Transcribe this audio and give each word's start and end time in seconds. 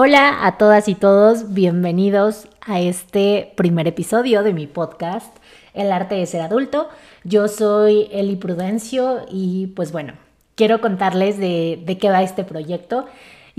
Hola 0.00 0.46
a 0.46 0.58
todas 0.58 0.86
y 0.86 0.94
todos, 0.94 1.54
bienvenidos 1.54 2.46
a 2.64 2.78
este 2.80 3.52
primer 3.56 3.88
episodio 3.88 4.44
de 4.44 4.52
mi 4.52 4.68
podcast, 4.68 5.36
El 5.74 5.90
arte 5.90 6.14
de 6.14 6.24
ser 6.26 6.40
adulto. 6.40 6.88
Yo 7.24 7.48
soy 7.48 8.08
Eli 8.12 8.36
Prudencio 8.36 9.26
y 9.28 9.72
pues 9.74 9.90
bueno, 9.90 10.12
quiero 10.54 10.80
contarles 10.80 11.36
de, 11.36 11.82
de 11.84 11.98
qué 11.98 12.10
va 12.10 12.22
este 12.22 12.44
proyecto. 12.44 13.06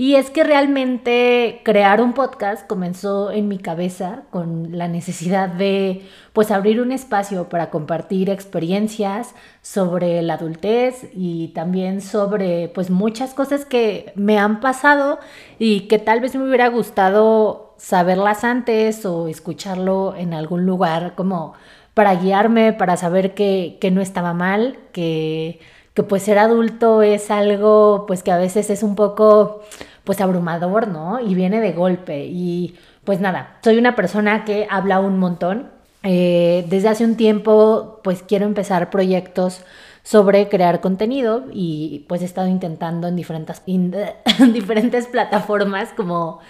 Y 0.00 0.14
es 0.14 0.30
que 0.30 0.44
realmente 0.44 1.60
crear 1.62 2.00
un 2.00 2.14
podcast 2.14 2.66
comenzó 2.66 3.30
en 3.30 3.48
mi 3.48 3.58
cabeza 3.58 4.22
con 4.30 4.78
la 4.78 4.88
necesidad 4.88 5.50
de 5.50 6.08
pues 6.32 6.50
abrir 6.50 6.80
un 6.80 6.90
espacio 6.90 7.50
para 7.50 7.68
compartir 7.68 8.30
experiencias 8.30 9.34
sobre 9.60 10.22
la 10.22 10.34
adultez 10.36 11.10
y 11.12 11.48
también 11.48 12.00
sobre 12.00 12.68
pues 12.70 12.88
muchas 12.88 13.34
cosas 13.34 13.66
que 13.66 14.10
me 14.14 14.38
han 14.38 14.60
pasado 14.60 15.18
y 15.58 15.80
que 15.80 15.98
tal 15.98 16.22
vez 16.22 16.34
me 16.34 16.48
hubiera 16.48 16.68
gustado 16.68 17.74
saberlas 17.76 18.42
antes 18.42 19.04
o 19.04 19.28
escucharlo 19.28 20.14
en 20.16 20.32
algún 20.32 20.64
lugar 20.64 21.14
como 21.14 21.52
para 21.92 22.14
guiarme, 22.14 22.72
para 22.72 22.96
saber 22.96 23.34
que, 23.34 23.76
que 23.82 23.90
no 23.90 24.00
estaba 24.00 24.32
mal, 24.32 24.78
que, 24.92 25.60
que 25.94 26.02
pues 26.02 26.22
ser 26.22 26.38
adulto 26.38 27.02
es 27.02 27.30
algo 27.30 28.04
pues 28.06 28.22
que 28.22 28.30
a 28.30 28.38
veces 28.38 28.70
es 28.70 28.82
un 28.82 28.94
poco 28.94 29.62
pues 30.04 30.20
abrumador, 30.20 30.88
¿no? 30.88 31.20
Y 31.20 31.34
viene 31.34 31.60
de 31.60 31.72
golpe. 31.72 32.26
Y 32.26 32.76
pues 33.04 33.20
nada, 33.20 33.58
soy 33.62 33.78
una 33.78 33.96
persona 33.96 34.44
que 34.44 34.66
habla 34.70 35.00
un 35.00 35.18
montón. 35.18 35.70
Eh, 36.02 36.64
desde 36.68 36.88
hace 36.88 37.04
un 37.04 37.16
tiempo 37.16 38.00
pues 38.02 38.22
quiero 38.22 38.46
empezar 38.46 38.88
proyectos 38.90 39.62
sobre 40.02 40.48
crear 40.48 40.80
contenido 40.80 41.44
y 41.52 42.06
pues 42.08 42.22
he 42.22 42.24
estado 42.24 42.48
intentando 42.48 43.06
en 43.08 43.16
diferentes, 43.16 43.62
diferentes 44.52 45.06
plataformas 45.08 45.90
como 45.92 46.40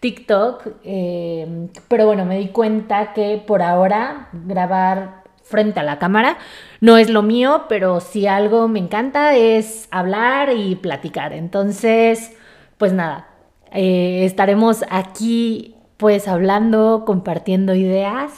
TikTok, 0.00 0.66
eh, 0.84 1.68
pero 1.88 2.06
bueno, 2.06 2.24
me 2.24 2.38
di 2.38 2.48
cuenta 2.48 3.12
que 3.14 3.42
por 3.46 3.62
ahora 3.62 4.28
grabar 4.32 5.23
frente 5.44 5.80
a 5.80 5.84
la 5.84 5.98
cámara 5.98 6.38
no 6.80 6.96
es 6.96 7.10
lo 7.10 7.22
mío, 7.22 7.66
pero 7.68 8.00
si 8.00 8.26
algo 8.26 8.66
me 8.68 8.78
encanta 8.78 9.36
es 9.36 9.88
hablar 9.90 10.50
y 10.54 10.74
platicar. 10.76 11.32
Entonces, 11.32 12.36
pues 12.78 12.92
nada, 12.92 13.28
eh, 13.72 14.24
estaremos 14.24 14.84
aquí 14.90 15.76
pues 15.96 16.28
hablando, 16.28 17.04
compartiendo 17.06 17.74
ideas. 17.74 18.32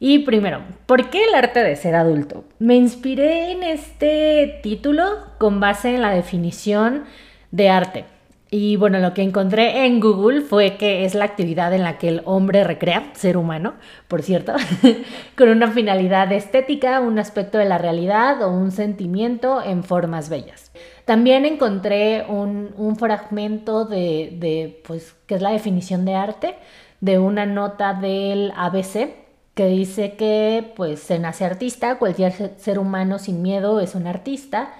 Y 0.00 0.20
primero, 0.20 0.62
¿por 0.86 1.10
qué 1.10 1.24
el 1.24 1.34
arte 1.34 1.60
de 1.60 1.74
ser 1.76 1.94
adulto? 1.94 2.44
Me 2.58 2.76
inspiré 2.76 3.52
en 3.52 3.62
este 3.62 4.60
título 4.62 5.04
con 5.38 5.60
base 5.60 5.94
en 5.94 6.02
la 6.02 6.10
definición 6.10 7.04
de 7.50 7.70
arte. 7.70 8.17
Y 8.50 8.76
bueno, 8.76 8.98
lo 8.98 9.12
que 9.12 9.22
encontré 9.22 9.84
en 9.84 10.00
Google 10.00 10.40
fue 10.40 10.78
que 10.78 11.04
es 11.04 11.14
la 11.14 11.26
actividad 11.26 11.74
en 11.74 11.82
la 11.82 11.98
que 11.98 12.08
el 12.08 12.22
hombre 12.24 12.64
recrea, 12.64 13.10
ser 13.12 13.36
humano, 13.36 13.74
por 14.08 14.22
cierto, 14.22 14.54
con 15.36 15.50
una 15.50 15.70
finalidad 15.70 16.32
estética, 16.32 17.00
un 17.00 17.18
aspecto 17.18 17.58
de 17.58 17.66
la 17.66 17.76
realidad 17.76 18.42
o 18.42 18.50
un 18.50 18.70
sentimiento 18.70 19.62
en 19.62 19.84
formas 19.84 20.30
bellas. 20.30 20.72
También 21.04 21.44
encontré 21.44 22.24
un, 22.26 22.96
fragmento 22.98 23.84
de, 23.84 24.34
de, 24.38 24.82
pues, 24.86 25.14
que 25.26 25.34
es 25.34 25.42
la 25.42 25.50
definición 25.50 26.06
de 26.06 26.14
arte, 26.14 26.54
de 27.00 27.18
una 27.18 27.44
nota 27.44 27.92
del 27.92 28.52
ABC, 28.56 29.10
que 29.52 29.66
dice 29.66 30.14
que, 30.14 30.72
pues, 30.74 31.00
se 31.00 31.18
nace 31.18 31.44
artista, 31.44 31.98
cualquier 31.98 32.32
ser 32.56 32.78
humano 32.78 33.18
sin 33.18 33.42
miedo 33.42 33.80
es 33.80 33.94
un 33.94 34.06
artista, 34.06 34.70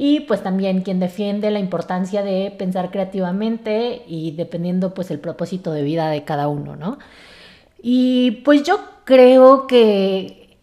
y 0.00 0.20
pues 0.20 0.44
también 0.44 0.82
quien 0.82 1.00
defiende 1.00 1.50
la 1.50 1.58
importancia 1.58 2.22
de 2.22 2.54
pensar 2.56 2.92
creativamente 2.92 4.04
y 4.06 4.30
dependiendo 4.30 4.94
pues 4.94 5.10
el 5.10 5.18
propósito 5.18 5.72
de 5.72 5.82
vida 5.82 6.08
de 6.08 6.22
cada 6.22 6.46
uno, 6.46 6.76
¿no? 6.76 6.98
Y 7.82 8.42
pues 8.44 8.62
yo 8.62 8.78
creo 9.02 9.66
que 9.66 10.56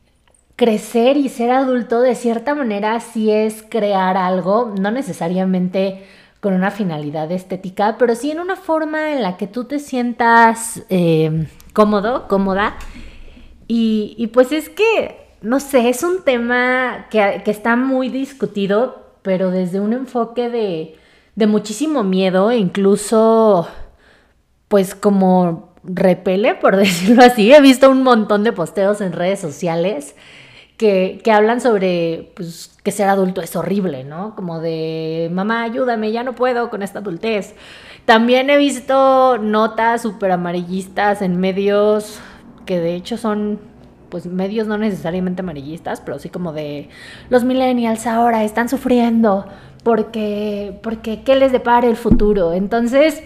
crecer 0.55 1.17
y 1.17 1.27
ser 1.27 1.51
adulto 1.51 1.99
de 1.99 2.15
cierta 2.15 2.55
manera 2.55 2.97
sí 3.01 3.29
es 3.29 3.61
crear 3.67 4.15
algo, 4.15 4.73
no 4.79 4.89
necesariamente 4.89 6.05
con 6.39 6.53
una 6.53 6.71
finalidad 6.71 7.29
estética, 7.29 7.97
pero 7.99 8.15
sí 8.15 8.31
en 8.31 8.39
una 8.39 8.55
forma 8.55 9.11
en 9.11 9.21
la 9.21 9.35
que 9.35 9.47
tú 9.47 9.65
te 9.65 9.79
sientas 9.79 10.81
eh, 10.89 11.45
cómodo, 11.73 12.29
cómoda. 12.29 12.77
Y, 13.67 14.29
pues 14.31 14.51
es 14.51 14.69
que, 14.69 15.27
no 15.41 15.59
sé, 15.59 15.89
es 15.89 16.03
un 16.03 16.23
tema 16.23 17.07
que, 17.09 17.41
que 17.43 17.49
está 17.49 17.75
muy 17.75 18.09
discutido 18.09 19.04
pero 19.25 19.49
desde 19.49 19.79
un 19.79 19.91
enfoque 19.91 20.49
de, 20.49 20.95
de 21.35 21.47
muchísimo 21.47 22.03
miedo, 22.03 22.51
incluso 22.51 23.67
pues 24.67 24.93
como 24.93 25.73
repele, 25.83 26.53
por 26.53 26.75
decirlo 26.77 27.23
así. 27.23 27.51
He 27.51 27.59
visto 27.59 27.89
un 27.89 28.03
montón 28.03 28.43
de 28.43 28.53
posteos 28.53 29.01
en 29.01 29.13
redes 29.13 29.39
sociales 29.39 30.15
que, 30.77 31.19
que, 31.23 31.31
hablan 31.31 31.59
sobre 31.59 32.31
pues, 32.35 32.77
que 32.83 32.91
ser 32.91 33.09
adulto 33.09 33.41
es 33.41 33.55
horrible, 33.55 34.03
¿no? 34.03 34.35
Como 34.35 34.59
de, 34.59 35.29
mamá, 35.33 35.63
ayúdame, 35.63 36.11
ya 36.11 36.23
no 36.23 36.35
puedo 36.35 36.69
con 36.69 36.83
esta 36.83 36.99
adultez. 36.99 37.55
También 38.05 38.51
he 38.51 38.57
visto 38.57 39.39
notas 39.39 40.03
súper 40.03 40.31
amarillistas 40.31 41.23
en 41.23 41.39
medios 41.39 42.19
que 42.67 42.79
de 42.79 42.93
hecho 42.93 43.17
son 43.17 43.59
pues 44.15 44.27
medios 44.27 44.65
no 44.65 44.77
necesariamente 44.77 45.41
amarillistas, 45.41 45.99
pero 45.99 46.19
sí 46.19 46.29
como 46.29 46.53
de 46.53 46.87
los 47.29 47.43
millennials 47.43 48.07
ahora 48.07 48.45
están 48.45 48.69
sufriendo 48.69 49.45
porque, 49.83 50.79
porque 50.81 51.23
¿qué 51.23 51.35
les 51.35 51.51
depara 51.51 51.85
el 51.85 51.97
futuro? 51.97 52.53
Entonces, 52.53 53.21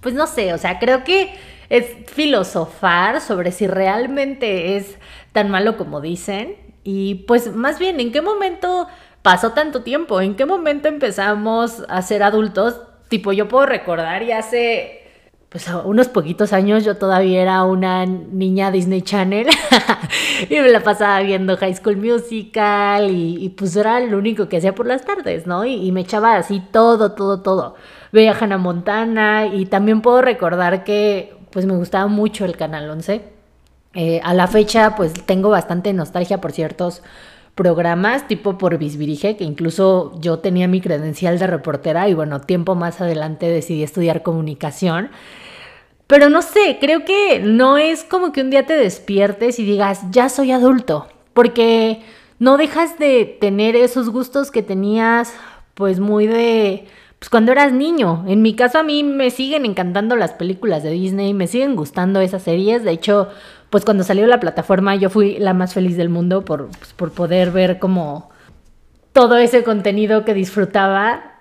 pues 0.00 0.14
no 0.14 0.26
sé, 0.26 0.54
o 0.54 0.56
sea, 0.56 0.78
creo 0.78 1.04
que 1.04 1.34
es 1.68 1.84
filosofar 2.06 3.20
sobre 3.20 3.52
si 3.52 3.66
realmente 3.66 4.78
es 4.78 4.96
tan 5.32 5.50
malo 5.50 5.76
como 5.76 6.00
dicen 6.00 6.56
y 6.84 7.26
pues 7.26 7.54
más 7.54 7.78
bien, 7.78 8.00
¿en 8.00 8.10
qué 8.10 8.22
momento 8.22 8.88
pasó 9.20 9.52
tanto 9.52 9.82
tiempo? 9.82 10.22
¿En 10.22 10.36
qué 10.36 10.46
momento 10.46 10.88
empezamos 10.88 11.84
a 11.86 12.00
ser 12.00 12.22
adultos? 12.22 12.80
Tipo, 13.10 13.34
yo 13.34 13.46
puedo 13.46 13.66
recordar 13.66 14.22
y 14.22 14.32
hace 14.32 15.07
pues 15.48 15.66
unos 15.84 16.08
poquitos 16.08 16.52
años 16.52 16.84
yo 16.84 16.96
todavía 16.96 17.40
era 17.40 17.64
una 17.64 18.04
niña 18.04 18.70
Disney 18.70 19.00
Channel 19.00 19.46
y 20.50 20.54
me 20.60 20.68
la 20.68 20.80
pasaba 20.80 21.20
viendo 21.20 21.56
High 21.56 21.76
School 21.76 21.96
Musical 21.96 23.10
y, 23.10 23.48
pues 23.56 23.74
era 23.74 23.98
lo 24.00 24.18
único 24.18 24.48
que 24.48 24.58
hacía 24.58 24.74
por 24.74 24.86
las 24.86 25.06
tardes, 25.06 25.46
¿no? 25.46 25.64
Y, 25.64 25.90
me 25.92 26.02
echaba 26.02 26.36
así 26.36 26.62
todo, 26.70 27.12
todo, 27.12 27.40
todo. 27.40 27.76
Veía 28.12 28.36
Hannah 28.38 28.58
Montana 28.58 29.46
y 29.46 29.64
también 29.66 30.02
puedo 30.02 30.20
recordar 30.20 30.84
que 30.84 31.34
pues 31.50 31.64
me 31.64 31.74
gustaba 31.76 32.08
mucho 32.08 32.44
el 32.44 32.56
Canal 32.56 32.88
11. 32.90 33.22
Eh, 33.94 34.20
a 34.22 34.34
la 34.34 34.48
fecha 34.48 34.94
pues 34.96 35.14
tengo 35.24 35.48
bastante 35.48 35.94
nostalgia 35.94 36.42
por 36.42 36.52
ciertos 36.52 37.02
programas 37.58 38.28
tipo 38.28 38.56
por 38.56 38.78
Bisbirige, 38.78 39.36
que 39.36 39.42
incluso 39.42 40.12
yo 40.20 40.38
tenía 40.38 40.68
mi 40.68 40.80
credencial 40.80 41.40
de 41.40 41.48
reportera 41.48 42.08
y 42.08 42.14
bueno, 42.14 42.40
tiempo 42.40 42.76
más 42.76 43.00
adelante 43.00 43.46
decidí 43.48 43.82
estudiar 43.82 44.22
comunicación. 44.22 45.10
Pero 46.06 46.30
no 46.30 46.40
sé, 46.40 46.78
creo 46.80 47.04
que 47.04 47.40
no 47.40 47.76
es 47.76 48.04
como 48.04 48.30
que 48.30 48.42
un 48.42 48.50
día 48.50 48.64
te 48.64 48.76
despiertes 48.76 49.58
y 49.58 49.64
digas, 49.64 50.02
ya 50.12 50.28
soy 50.28 50.52
adulto, 50.52 51.08
porque 51.34 52.00
no 52.38 52.58
dejas 52.58 52.96
de 52.96 53.36
tener 53.40 53.74
esos 53.74 54.08
gustos 54.08 54.52
que 54.52 54.62
tenías 54.62 55.34
pues 55.74 55.98
muy 55.98 56.28
de 56.28 56.86
pues 57.18 57.28
cuando 57.28 57.50
eras 57.50 57.72
niño. 57.72 58.24
En 58.28 58.40
mi 58.40 58.54
caso 58.54 58.78
a 58.78 58.84
mí 58.84 59.02
me 59.02 59.30
siguen 59.30 59.64
encantando 59.64 60.14
las 60.14 60.32
películas 60.34 60.84
de 60.84 60.90
Disney, 60.90 61.34
me 61.34 61.48
siguen 61.48 61.74
gustando 61.74 62.20
esas 62.20 62.44
series. 62.44 62.84
De 62.84 62.92
hecho, 62.92 63.28
pues 63.70 63.84
cuando 63.84 64.04
salió 64.04 64.26
la 64.26 64.40
plataforma 64.40 64.96
yo 64.96 65.10
fui 65.10 65.38
la 65.38 65.54
más 65.54 65.74
feliz 65.74 65.96
del 65.96 66.08
mundo 66.08 66.44
por, 66.44 66.68
pues, 66.68 66.92
por 66.94 67.12
poder 67.12 67.50
ver 67.50 67.78
como 67.78 68.30
todo 69.12 69.36
ese 69.36 69.64
contenido 69.64 70.24
que 70.24 70.34
disfrutaba. 70.34 71.34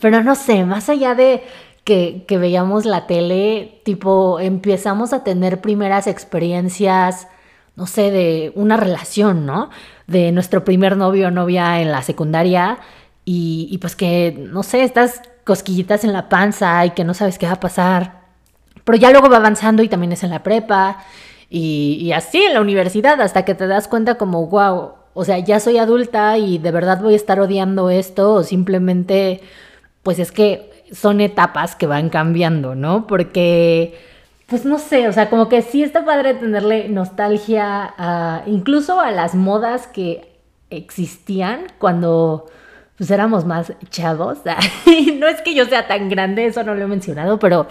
Pero 0.00 0.22
no 0.22 0.34
sé, 0.34 0.64
más 0.64 0.88
allá 0.88 1.14
de 1.14 1.42
que, 1.84 2.24
veíamos 2.28 2.84
la 2.84 3.06
tele, 3.06 3.80
tipo, 3.84 4.40
empezamos 4.40 5.12
a 5.12 5.24
tener 5.24 5.60
primeras 5.60 6.06
experiencias, 6.06 7.28
no 7.76 7.86
sé, 7.86 8.10
de 8.10 8.52
una 8.54 8.76
relación, 8.76 9.46
¿no? 9.46 9.70
De 10.06 10.32
nuestro 10.32 10.64
primer 10.64 10.96
novio 10.96 11.28
o 11.28 11.30
novia 11.30 11.80
en 11.80 11.90
la 11.90 12.02
secundaria 12.02 12.78
y, 13.24 13.68
y 13.70 13.78
pues 13.78 13.96
que, 13.96 14.36
no 14.38 14.62
sé, 14.62 14.84
estas 14.84 15.22
cosquillitas 15.44 16.04
en 16.04 16.12
la 16.12 16.28
panza 16.28 16.84
y 16.86 16.90
que 16.90 17.04
no 17.04 17.14
sabes 17.14 17.38
qué 17.38 17.46
va 17.46 17.52
a 17.52 17.60
pasar. 17.60 18.24
Pero 18.84 18.98
ya 18.98 19.10
luego 19.10 19.30
va 19.30 19.38
avanzando 19.38 19.82
y 19.82 19.88
también 19.88 20.12
es 20.12 20.22
en 20.22 20.30
la 20.30 20.42
prepa 20.42 20.98
y, 21.56 22.10
así 22.10 22.42
en 22.42 22.54
la 22.54 22.60
universidad 22.60 23.20
hasta 23.20 23.44
que 23.44 23.54
te 23.54 23.68
das 23.68 23.86
cuenta 23.86 24.16
como, 24.16 24.48
wow, 24.48 24.94
o 25.14 25.24
sea, 25.24 25.38
ya 25.38 25.60
soy 25.60 25.78
adulta 25.78 26.36
y 26.36 26.58
de 26.58 26.72
verdad 26.72 27.00
voy 27.00 27.12
a 27.12 27.16
estar 27.16 27.38
odiando 27.38 27.90
esto 27.90 28.32
o 28.34 28.42
simplemente, 28.42 29.40
pues 30.02 30.18
es 30.18 30.32
que 30.32 30.84
son 30.90 31.20
etapas 31.20 31.76
que 31.76 31.86
van 31.86 32.08
cambiando, 32.08 32.74
¿no? 32.74 33.06
Porque, 33.06 33.96
pues 34.48 34.64
no 34.64 34.80
sé, 34.80 35.06
o 35.06 35.12
sea, 35.12 35.30
como 35.30 35.48
que 35.48 35.62
sí 35.62 35.84
está 35.84 36.04
padre 36.04 36.34
tenerle 36.34 36.88
nostalgia 36.88 37.94
a, 37.98 38.42
incluso 38.46 38.98
a 38.98 39.12
las 39.12 39.36
modas 39.36 39.86
que 39.86 40.32
existían 40.70 41.66
cuando 41.78 42.46
pues 42.96 43.12
éramos 43.12 43.44
más 43.44 43.72
chavos. 43.90 44.38
no 45.20 45.28
es 45.28 45.40
que 45.42 45.54
yo 45.54 45.66
sea 45.66 45.86
tan 45.86 46.08
grande, 46.08 46.46
eso 46.46 46.64
no 46.64 46.74
lo 46.74 46.82
he 46.82 46.88
mencionado, 46.88 47.38
pero 47.38 47.68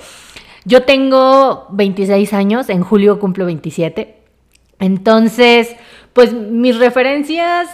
Yo 0.66 0.84
tengo 0.84 1.68
26 1.72 2.34
años, 2.34 2.70
en 2.70 2.82
julio 2.84 3.20
cumplo 3.20 3.46
27. 3.46 4.24
Entonces, 4.80 5.76
pues 6.14 6.34
mis 6.34 6.78
referencias 6.78 7.70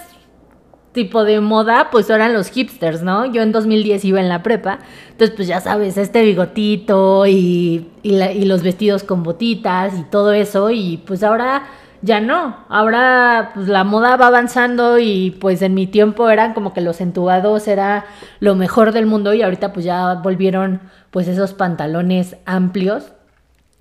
tipo 0.91 1.23
de 1.23 1.39
moda, 1.39 1.89
pues 1.91 2.09
eran 2.09 2.33
los 2.33 2.49
hipsters, 2.49 3.03
¿no? 3.03 3.31
Yo 3.31 3.41
en 3.41 3.51
2010 3.51 4.05
iba 4.05 4.19
en 4.19 4.27
la 4.27 4.41
prepa, 4.41 4.79
entonces 5.11 5.35
pues 5.35 5.47
ya 5.47 5.61
sabes, 5.61 5.97
este 5.97 6.23
bigotito 6.23 7.27
y, 7.27 7.87
y, 8.01 8.45
los 8.45 8.63
vestidos 8.63 9.03
con 9.03 9.23
botitas 9.23 9.97
y 9.97 10.03
todo 10.03 10.33
eso, 10.33 10.71
y 10.71 10.97
pues 11.05 11.23
ahora 11.23 11.67
ya 12.01 12.21
no, 12.21 12.65
ahora 12.69 13.51
pues 13.53 13.67
la 13.67 13.83
moda 13.83 14.15
va 14.15 14.27
avanzando 14.27 14.99
y 14.99 15.31
pues 15.39 15.61
en 15.61 15.73
mi 15.73 15.87
tiempo 15.87 16.29
eran 16.29 16.53
como 16.53 16.73
que 16.73 16.81
los 16.81 17.01
entubados 17.01 17.67
era 17.67 18.05
lo 18.39 18.55
mejor 18.55 18.91
del 18.91 19.05
mundo 19.05 19.33
y 19.33 19.41
ahorita 19.41 19.73
pues 19.73 19.85
ya 19.85 20.15
volvieron 20.15 20.81
pues 21.11 21.27
esos 21.27 21.53
pantalones 21.53 22.37
amplios 22.45 23.11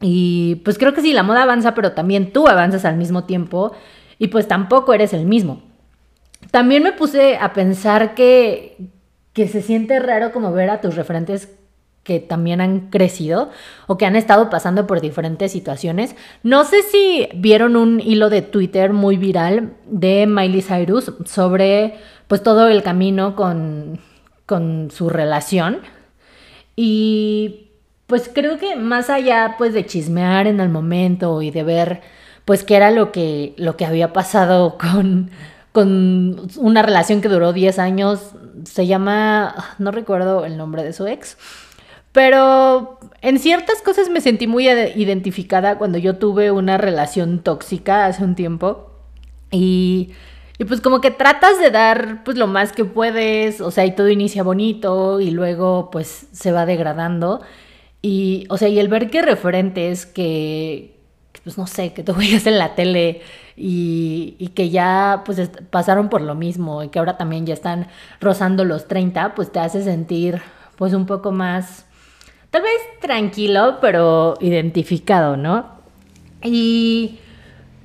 y 0.01 0.57
pues 0.65 0.79
creo 0.79 0.95
que 0.95 1.01
sí, 1.01 1.13
la 1.13 1.23
moda 1.23 1.43
avanza, 1.43 1.75
pero 1.75 1.93
también 1.93 2.33
tú 2.33 2.49
avanzas 2.49 2.85
al 2.85 2.97
mismo 2.97 3.25
tiempo 3.25 3.73
y 4.19 4.29
pues 4.29 4.47
tampoco 4.47 4.95
eres 4.95 5.13
el 5.13 5.27
mismo. 5.27 5.63
También 6.51 6.83
me 6.83 6.93
puse 6.93 7.37
a 7.37 7.53
pensar 7.53 8.15
que, 8.15 8.77
que 9.33 9.49
se 9.49 9.61
siente 9.61 9.99
raro 9.99 10.33
como 10.33 10.53
ver 10.53 10.71
a 10.71 10.81
tus 10.81 10.95
referentes 10.95 11.57
que 12.09 12.21
también 12.21 12.63
han 12.63 12.89
crecido 12.89 13.51
o 13.87 13.99
que 13.99 14.07
han 14.07 14.17
estado 14.17 14.49
pasando 14.49 14.87
por 14.87 15.03
diferentes 15.03 15.53
situaciones. 15.53 16.17
No 16.43 16.65
sé 16.65 16.83
si 16.83 17.29
vieron 17.35 17.77
un 17.77 18.01
hilo 18.01 18.31
de 18.31 18.41
Twitter 18.41 18.95
muy 18.95 19.19
viral 19.19 19.75
de 19.85 20.27
Miley 20.27 20.63
Cyrus 20.63 21.13
sobre 21.27 21.99
pues 22.27 22.43
todo 22.43 22.67
el 22.69 22.83
camino 22.83 23.37
con, 23.37 24.01
con 24.47 24.91
su 24.91 25.11
relación. 25.11 25.81
Y 26.77 27.69
pues 28.07 28.31
creo 28.33 28.57
que 28.57 28.75
más 28.75 29.11
allá 29.11 29.57
pues 29.59 29.75
de 29.75 29.85
chismear 29.85 30.47
en 30.47 30.61
el 30.61 30.71
momento 30.71 31.43
y 31.43 31.51
de 31.51 31.63
ver 31.63 32.01
pues 32.47 32.65
qué 32.65 32.77
era 32.77 32.91
lo 32.91 33.13
que, 33.13 33.53
lo 33.59 33.77
que 33.77 33.85
había 33.85 34.15
pasado 34.15 34.79
con 34.79 35.31
con 35.73 36.49
una 36.57 36.83
relación 36.83 37.21
que 37.21 37.29
duró 37.29 37.53
10 37.53 37.79
años, 37.79 38.33
se 38.65 38.87
llama, 38.87 39.55
no 39.79 39.91
recuerdo 39.91 40.45
el 40.45 40.57
nombre 40.57 40.83
de 40.83 40.93
su 40.93 41.07
ex, 41.07 41.37
pero 42.19 42.99
en 43.23 43.39
ciertas 43.39 43.81
cosas 43.81 44.11
me 44.11 44.21
sentí 44.21 44.49
muy 44.49 44.69
identificada 44.69 45.79
cuando 45.79 45.99
yo 45.99 46.17
tuve 46.17 46.51
una 46.51 46.77
relación 46.77 47.45
tóxica 47.45 48.07
hace 48.07 48.25
un 48.25 48.35
tiempo 48.35 48.91
y, 49.53 50.11
y 50.59 50.65
pues 50.65 50.81
como 50.81 51.01
que 51.01 51.13
tratas 51.13 51.61
de 51.61 51.71
dar 51.71 52.25
pues 52.25 52.37
lo 52.37 52.49
más 52.49 52.73
que 52.73 52.85
puedes, 52.85 53.61
o 53.61 53.71
sea, 53.71 53.87
y 53.87 53.95
todo 53.95 54.09
inicia 54.09 54.43
bonito 54.43 55.21
y 55.21 55.31
luego 55.31 55.91
pues 55.93 56.27
se 56.33 56.51
va 56.51 56.67
degradando. 56.67 57.41
Y, 58.03 58.47
o 58.49 58.59
sea, 58.59 58.67
y 58.67 58.81
el 58.81 58.89
ver 58.89 59.11
que 59.11 59.23
referentes 59.23 60.05
que, 60.05 60.99
pues 61.45 61.57
no 61.57 61.69
sé, 61.69 61.93
que 61.93 62.03
tú 62.03 62.15
veías 62.17 62.49
en 62.49 62.59
la 62.59 62.75
tele 62.75 63.23
y, 63.55 64.51
que 64.57 64.71
ya 64.71 65.23
pues 65.25 65.53
pasaron 65.71 66.09
por 66.09 66.23
lo 66.23 66.35
mismo 66.35 66.83
y 66.83 66.89
que 66.89 66.99
ahora 66.99 67.17
también 67.17 67.47
ya 67.47 67.55
están 67.55 67.87
rozando 68.21 68.65
los 68.65 68.89
30, 68.89 69.37
pues 69.37 69.53
te 69.53 69.61
hace 69.61 69.85
sentir 69.85 70.43
pues 70.75 70.95
un 70.95 71.07
poco 71.07 71.31
más, 71.31 71.85
tal 72.51 72.63
vez 72.63 72.81
tranquilo, 73.01 73.79
pero 73.81 74.35
identificado, 74.41 75.37
¿no? 75.37 75.79
Y 76.43 77.19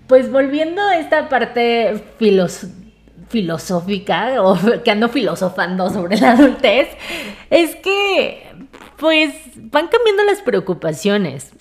pues 0.07 0.31
volviendo 0.31 0.81
a 0.81 0.98
esta 0.98 1.30
parte 1.30 2.04
filosófica 3.30 4.42
o 4.42 4.57
que 4.83 4.92
ando 4.92 5.10
filosofando 5.10 5.89
sobre 5.89 6.18
la 6.18 6.31
adultez, 6.31 6.89
es 7.50 7.75
que 7.77 8.51
pues 8.98 9.33
van 9.56 9.88
cambiando 9.88 10.24
las 10.24 10.42
preocupaciones. 10.42 11.51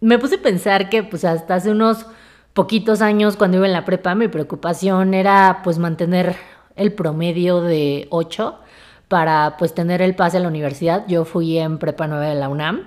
Me 0.00 0.18
puse 0.18 0.36
a 0.36 0.42
pensar 0.42 0.88
que 0.88 1.02
pues 1.02 1.24
hasta 1.24 1.54
hace 1.54 1.70
unos 1.70 2.06
poquitos 2.52 3.02
años 3.02 3.36
cuando 3.36 3.56
iba 3.58 3.66
en 3.66 3.72
la 3.72 3.84
prepa, 3.84 4.14
mi 4.14 4.28
preocupación 4.28 5.14
era 5.14 5.60
pues 5.64 5.78
mantener 5.78 6.36
el 6.76 6.92
promedio 6.92 7.62
de 7.62 8.06
8 8.10 8.60
para 9.08 9.56
pues 9.58 9.74
tener 9.74 10.02
el 10.02 10.14
pase 10.14 10.38
a 10.38 10.40
la 10.40 10.48
universidad. 10.48 11.04
Yo 11.06 11.24
fui 11.24 11.58
en 11.58 11.78
prepa 11.78 12.06
9 12.06 12.26
de 12.26 12.34
la 12.34 12.48
UNAM 12.48 12.86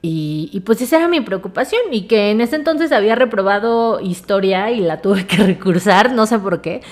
y, 0.00 0.62
pues 0.64 0.80
esa 0.80 0.98
era 0.98 1.08
mi 1.08 1.20
preocupación 1.20 1.82
y 1.90 2.02
que 2.02 2.30
en 2.30 2.40
ese 2.40 2.56
entonces 2.56 2.92
había 2.92 3.16
reprobado 3.16 4.00
historia 4.00 4.70
y 4.70 4.80
la 4.80 5.00
tuve 5.00 5.26
que 5.26 5.36
recursar, 5.38 6.12
no 6.12 6.26
sé 6.26 6.38
por 6.38 6.60
qué. 6.60 6.82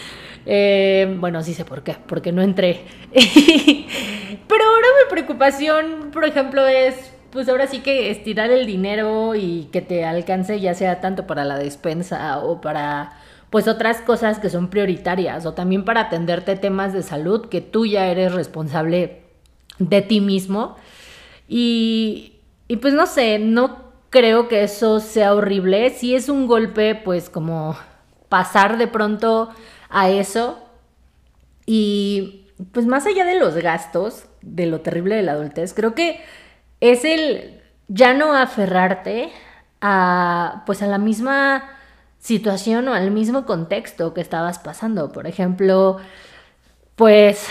Eh, 0.45 1.17
bueno, 1.19 1.43
sí 1.43 1.55
sé 1.55 1.65
por 1.65 1.83
qué, 1.83 1.97
porque 2.07 2.33
no 2.33 2.43
entré. 2.43 2.83
Pero 3.13 4.65
ahora 4.65 4.87
mi 5.05 5.11
preocupación, 5.11 6.11
por 6.13 6.25
ejemplo, 6.25 6.67
es 6.67 7.13
pues 7.31 7.49
ahora 7.49 7.67
sí 7.67 7.81
que 7.81 8.11
estirar 8.11 8.51
el 8.51 8.67
dinero 8.67 9.35
y 9.35 9.69
que 9.73 9.83
te 9.83 10.05
alcance 10.05 10.59
ya 10.59 10.75
sea 10.75 11.01
tanto 11.01 11.27
para 11.27 11.45
la 11.45 11.59
despensa 11.59 12.39
o 12.39 12.61
para 12.61 13.13
pues 13.57 13.69
otras 13.69 14.03
cosas 14.03 14.39
que 14.39 14.51
son 14.51 14.69
prioritarias 14.69 15.47
o 15.47 15.55
también 15.55 15.87
para 15.87 16.03
atenderte 16.03 16.57
temas 16.57 16.93
de 16.93 17.03
salud 17.03 17.49
que 17.49 17.63
tú 17.63 17.87
ya 17.87 18.09
eres 18.09 18.35
responsable 18.35 19.23
de 19.79 20.03
ti 20.03 20.21
mismo. 20.21 20.77
Y, 21.49 22.35
y 22.69 22.77
pues 22.77 22.93
no 22.93 23.07
sé, 23.07 23.39
no 23.39 23.79
creo 24.11 24.47
que 24.47 24.63
eso 24.63 25.01
sea 25.01 25.33
horrible. 25.33 25.89
Si 25.89 26.15
es 26.15 26.29
un 26.29 26.47
golpe, 26.47 26.97
pues 26.97 27.31
como 27.31 27.79
pasar 28.29 28.77
de 28.77 28.89
pronto 28.89 29.49
a 29.89 30.11
eso. 30.11 30.59
Y 31.65 32.51
pues 32.73 32.85
más 32.85 33.07
allá 33.07 33.25
de 33.25 33.41
los 33.41 33.55
gastos, 33.55 34.27
de 34.43 34.67
lo 34.67 34.83
terrible 34.83 35.15
de 35.15 35.23
la 35.23 35.33
adultez, 35.33 35.73
creo 35.73 35.95
que 35.95 36.21
es 36.81 37.07
el 37.07 37.63
ya 37.89 38.13
no 38.13 38.35
aferrarte 38.35 39.31
a 39.81 40.63
pues 40.67 40.83
a 40.83 40.87
la 40.87 40.99
misma 40.99 41.71
situación 42.27 42.89
o 42.89 42.93
al 42.93 43.13
mismo 43.13 43.47
contexto 43.47 44.13
que 44.13 44.21
estabas 44.21 44.59
pasando. 44.59 45.13
Por 45.13 45.29
ejemplo, 45.29 45.99
pues 46.97 47.49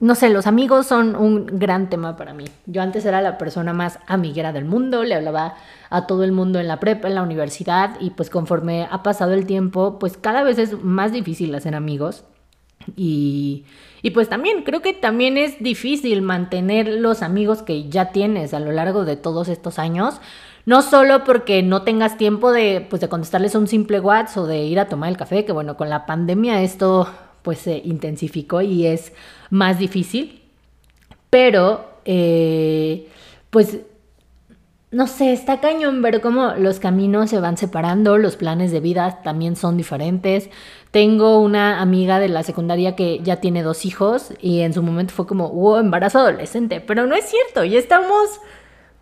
no 0.00 0.14
sé, 0.14 0.28
los 0.28 0.46
amigos 0.46 0.86
son 0.86 1.16
un 1.16 1.46
gran 1.46 1.88
tema 1.88 2.16
para 2.16 2.34
mí. 2.34 2.44
Yo 2.66 2.82
antes 2.82 3.06
era 3.06 3.22
la 3.22 3.38
persona 3.38 3.72
más 3.72 3.98
amiguera 4.06 4.52
del 4.52 4.66
mundo, 4.66 5.02
le 5.02 5.14
hablaba 5.14 5.54
a 5.88 6.06
todo 6.06 6.24
el 6.24 6.32
mundo 6.32 6.60
en 6.60 6.68
la 6.68 6.78
prepa, 6.78 7.08
en 7.08 7.14
la 7.14 7.22
universidad 7.22 7.96
y 8.00 8.10
pues 8.10 8.28
conforme 8.28 8.86
ha 8.90 9.02
pasado 9.02 9.32
el 9.32 9.46
tiempo, 9.46 9.98
pues 9.98 10.18
cada 10.18 10.42
vez 10.42 10.58
es 10.58 10.82
más 10.82 11.10
difícil 11.10 11.54
hacer 11.54 11.74
amigos. 11.74 12.24
Y, 12.96 13.64
y, 14.02 14.10
pues 14.10 14.28
también 14.28 14.64
creo 14.64 14.82
que 14.82 14.92
también 14.92 15.38
es 15.38 15.60
difícil 15.60 16.20
mantener 16.20 16.88
los 16.88 17.22
amigos 17.22 17.62
que 17.62 17.88
ya 17.88 18.10
tienes 18.10 18.54
a 18.54 18.60
lo 18.60 18.72
largo 18.72 19.04
de 19.04 19.16
todos 19.16 19.48
estos 19.48 19.78
años. 19.78 20.20
No 20.64 20.82
solo 20.82 21.24
porque 21.24 21.62
no 21.62 21.82
tengas 21.82 22.16
tiempo 22.16 22.52
de, 22.52 22.86
pues, 22.88 23.00
de 23.00 23.08
contestarles 23.08 23.54
un 23.54 23.66
simple 23.66 24.00
WhatsApp 24.00 24.44
o 24.44 24.46
de 24.46 24.64
ir 24.64 24.78
a 24.78 24.88
tomar 24.88 25.10
el 25.10 25.16
café, 25.16 25.44
que 25.44 25.52
bueno, 25.52 25.76
con 25.76 25.90
la 25.90 26.06
pandemia 26.06 26.62
esto 26.62 27.08
pues 27.42 27.58
se 27.58 27.78
intensificó 27.84 28.62
y 28.62 28.86
es 28.86 29.12
más 29.50 29.78
difícil. 29.78 30.42
Pero, 31.30 31.84
eh, 32.04 33.08
pues 33.50 33.78
no 34.92 35.06
sé, 35.06 35.32
está 35.32 35.58
cañón 35.58 36.02
ver 36.02 36.20
cómo 36.20 36.52
los 36.58 36.78
caminos 36.78 37.30
se 37.30 37.40
van 37.40 37.56
separando, 37.56 38.18
los 38.18 38.36
planes 38.36 38.70
de 38.70 38.80
vida 38.80 39.22
también 39.24 39.56
son 39.56 39.78
diferentes. 39.78 40.50
Tengo 40.90 41.40
una 41.40 41.80
amiga 41.80 42.18
de 42.18 42.28
la 42.28 42.42
secundaria 42.42 42.94
que 42.94 43.20
ya 43.22 43.36
tiene 43.40 43.62
dos 43.62 43.86
hijos 43.86 44.34
y 44.40 44.60
en 44.60 44.74
su 44.74 44.82
momento 44.82 45.14
fue 45.14 45.26
como, 45.26 45.48
wow, 45.48 45.78
embarazo 45.78 46.18
adolescente, 46.18 46.82
pero 46.82 47.06
no 47.06 47.14
es 47.14 47.24
cierto, 47.24 47.64
ya 47.64 47.78
estamos 47.78 48.40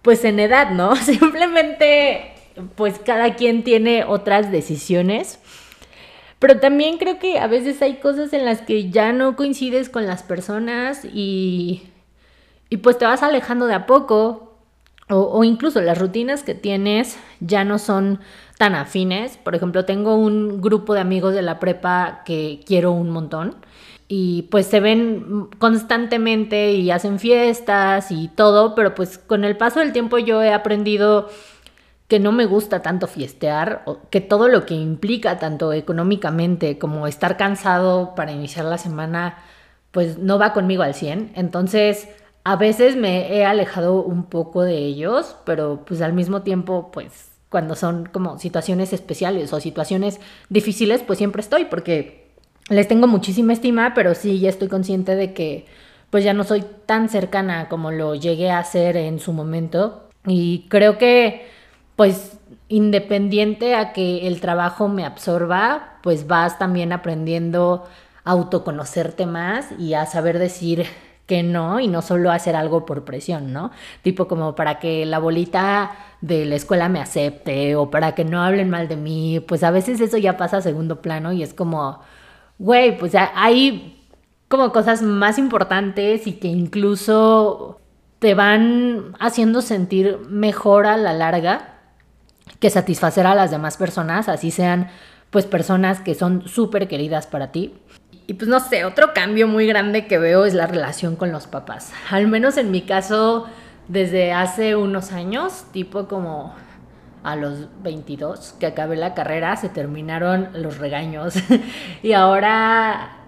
pues 0.03 0.25
en 0.25 0.41
edad, 0.41 0.71
¿no? 0.71 0.97
Simplemente 0.97 2.33
pues 2.77 2.99
cada 2.99 3.35
quien 3.35 3.65
tiene 3.65 4.05
otras 4.05 4.51
decisiones. 4.51 5.39
Pero 6.39 6.59
también 6.59 6.97
creo 6.99 7.19
que 7.19 7.39
a 7.39 7.47
veces 7.47 7.83
hay 7.83 7.97
cosas 7.97 8.33
en 8.33 8.45
las 8.45 8.63
que 8.63 8.91
ya 8.91 9.13
no 9.13 9.37
coincides 9.37 9.91
con 9.91 10.07
las 10.07 10.23
personas 10.23 11.05
y, 11.05 11.83
y 12.71 12.79
pues 12.79 12.97
te 12.97 13.05
vas 13.05 13.23
alejando 13.23 13.67
de 13.67 13.75
a 13.75 13.87
poco 13.87 14.51
o, 15.11 15.43
incluso 15.43 15.81
las 15.81 15.99
rutinas 15.99 16.45
que 16.45 16.55
tienes 16.55 17.19
ya 17.41 17.65
no 17.65 17.79
son 17.79 18.21
tan 18.59 18.75
afines. 18.75 19.37
Por 19.37 19.57
ejemplo, 19.57 19.85
tengo 19.85 20.15
un 20.15 20.61
grupo 20.61 20.95
de 20.95 21.01
amigos 21.01 21.35
de 21.35 21.43
la 21.43 21.59
prepa 21.59 22.23
que 22.25 22.61
quiero 22.65 22.93
un 22.93 23.11
montón 23.11 23.57
y 24.13 24.49
pues 24.51 24.67
se 24.67 24.81
ven 24.81 25.47
constantemente 25.61 26.73
y 26.73 26.91
hacen 26.91 27.21
fiestas 27.21 28.11
y 28.11 28.27
todo, 28.27 28.75
pero 28.75 28.93
pues 28.93 29.19
con 29.19 29.45
el 29.45 29.57
paso 29.57 29.79
del 29.79 29.93
tiempo 29.93 30.19
yo 30.19 30.43
he 30.43 30.53
aprendido 30.53 31.29
que 32.09 32.19
no 32.19 32.33
me 32.33 32.45
gusta 32.45 32.83
tanto 32.83 33.07
fiestear, 33.07 33.85
que 34.11 34.21
todo 34.21 34.49
lo 34.49 34.67
que 34.67 34.75
implica 34.75 35.39
tanto 35.39 35.73
económicamente 35.73 36.77
como 36.77 37.07
estar 37.07 37.37
cansado 37.37 38.17
para 38.17 38.33
iniciar 38.33 38.65
la 38.65 38.79
semana, 38.79 39.39
pues 39.93 40.19
no 40.19 40.41
va 40.41 40.55
conmigo 40.55 40.83
al 40.83 40.95
100. 40.95 41.31
Entonces, 41.37 42.09
a 42.43 42.57
veces 42.57 42.97
me 42.97 43.33
he 43.33 43.45
alejado 43.45 44.03
un 44.03 44.25
poco 44.25 44.65
de 44.65 44.79
ellos, 44.79 45.37
pero 45.45 45.85
pues 45.87 46.03
al 46.03 46.15
mismo 46.15 46.43
tiempo, 46.43 46.91
pues 46.93 47.31
cuando 47.49 47.77
son 47.77 48.07
como 48.07 48.41
situaciones 48.41 48.93
especiales 48.93 49.53
o 49.53 49.61
situaciones 49.61 50.19
difíciles, 50.49 51.01
pues 51.07 51.19
siempre 51.19 51.43
estoy 51.43 51.67
porque 51.67 52.30
les 52.71 52.89
tengo 52.89 53.07
muchísima 53.07 53.53
estima, 53.53 53.93
pero 53.95 54.15
sí 54.15 54.39
ya 54.39 54.49
estoy 54.49 54.69
consciente 54.69 55.17
de 55.17 55.35
que 55.35 55.67
pues 56.11 56.25
ya 56.25 56.33
no 56.35 56.45
soy 56.45 56.65
tan 56.87 57.09
cercana 57.09 57.69
como 57.69 57.91
lo 57.91 58.15
llegué 58.15 58.51
a 58.51 58.65
ser 58.65 58.97
en 58.97 59.21
su 59.21 59.33
momento. 59.33 60.09
Y 60.27 60.67
creo 60.69 60.99
que, 60.99 61.47
pues, 61.97 62.39
independiente 62.69 63.75
a 63.75 63.93
que 63.93 64.27
el 64.27 64.41
trabajo 64.41 64.89
me 64.89 65.05
absorba, 65.05 65.99
pues 66.03 66.27
vas 66.27 66.59
también 66.59 66.93
aprendiendo 66.93 67.85
a 68.25 68.33
autoconocerte 68.33 69.27
más 69.27 69.69
y 69.79 69.95
a 69.95 70.07
saber 70.07 70.39
decir 70.39 70.85
que 71.27 71.43
no 71.45 71.79
y 71.79 71.87
no 71.87 72.03
solo 72.03 72.33
hacer 72.33 72.57
algo 72.57 72.87
por 72.87 73.05
presión, 73.05 73.53
¿no? 73.53 73.71
Tipo 74.03 74.27
como 74.27 74.57
para 74.57 74.81
que 74.81 75.07
la 75.07 75.21
bolita 75.21 75.93
de 76.21 76.45
la 76.45 76.57
escuela 76.57 76.89
me 76.89 77.01
acepte 77.01 77.77
o 77.77 77.91
para 77.91 78.15
que 78.17 78.25
no 78.25 78.43
hablen 78.43 78.69
mal 78.69 78.89
de 78.89 78.97
mí, 78.97 79.41
pues 79.41 79.63
a 79.63 79.71
veces 79.71 80.01
eso 80.01 80.19
ya 80.19 80.37
pasa 80.37 80.59
a 80.59 80.61
segundo 80.63 81.01
plano 81.01 81.33
y 81.33 81.43
es 81.45 81.55
como, 81.55 82.01
güey, 82.61 82.99
pues 82.99 83.15
hay 83.17 83.99
como 84.49 84.71
cosas 84.71 85.01
más 85.01 85.39
importantes 85.39 86.27
y 86.27 86.35
que 86.35 86.49
incluso 86.49 87.81
te 88.19 88.35
van 88.35 89.15
haciendo 89.19 89.63
sentir 89.63 90.19
mejor 90.29 90.87
a 90.87 90.99
la 90.99 91.15
larga 91.15 91.79
que 92.59 92.69
satisfacer 92.69 93.27
a 93.27 93.35
las 93.35 93.51
demás 93.51 93.79
personas, 93.79 94.29
así 94.29 94.51
sean 94.51 94.89
pues 95.31 95.47
personas 95.47 96.01
que 96.01 96.15
son 96.15 96.47
súper 96.47 96.87
queridas 96.87 97.27
para 97.27 97.51
ti. 97.51 97.75
Y 98.27 98.35
pues 98.35 98.49
no 98.49 98.61
sé, 98.61 98.85
otro 98.85 99.15
cambio 99.15 99.49
muy 99.49 99.67
grande 99.67 100.07
que 100.07 100.19
veo 100.19 100.45
es 100.45 100.53
la 100.53 100.67
relación 100.67 101.17
con 101.17 101.33
los 101.33 101.47
papás. 101.47 101.93
Al 102.11 102.29
menos 102.29 102.59
en 102.59 102.71
mi 102.71 102.83
caso, 102.83 103.47
desde 103.89 104.33
hace 104.33 104.77
unos 104.77 105.13
años, 105.13 105.65
tipo 105.73 106.09
como 106.09 106.55
a 107.23 107.37
los 107.37 107.69
22 107.83 108.55
que 108.59 108.67
acabé 108.67 108.97
la 108.97 109.15
carrera, 109.15 109.57
se 109.57 109.69
terminaron 109.69 110.49
los 110.55 110.79
regaños. 110.79 111.35
y 112.03 112.13
ahora, 112.13 113.19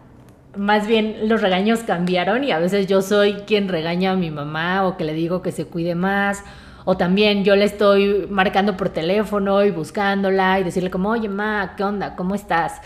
más 0.57 0.87
bien, 0.87 1.29
los 1.29 1.41
regaños 1.41 1.81
cambiaron 1.81 2.45
y 2.45 2.53
a 2.53 2.59
veces 2.59 2.87
yo 2.87 3.03
soy 3.03 3.35
quien 3.47 3.69
regaña 3.69 4.13
a 4.13 4.17
mi 4.17 4.31
mamá 4.31 4.87
o 4.87 4.97
que 4.97 5.05
le 5.05 5.15
digo 5.15 5.43
que 5.43 5.53
se 5.53 5.67
cuide 5.67 5.95
más. 5.95 6.45
O 6.85 6.97
también 6.97 7.45
yo 7.45 7.55
le 7.55 7.65
estoy 7.65 8.27
marcando 8.29 8.77
por 8.77 8.89
teléfono 8.89 9.65
y 9.65 9.71
buscándola 9.71 10.59
y 10.59 10.65
decirle 10.65 10.91
como, 10.91 11.11
oye, 11.11 11.29
ma, 11.29 11.75
¿qué 11.77 11.85
onda? 11.85 12.17
¿Cómo 12.17 12.35
estás? 12.35 12.81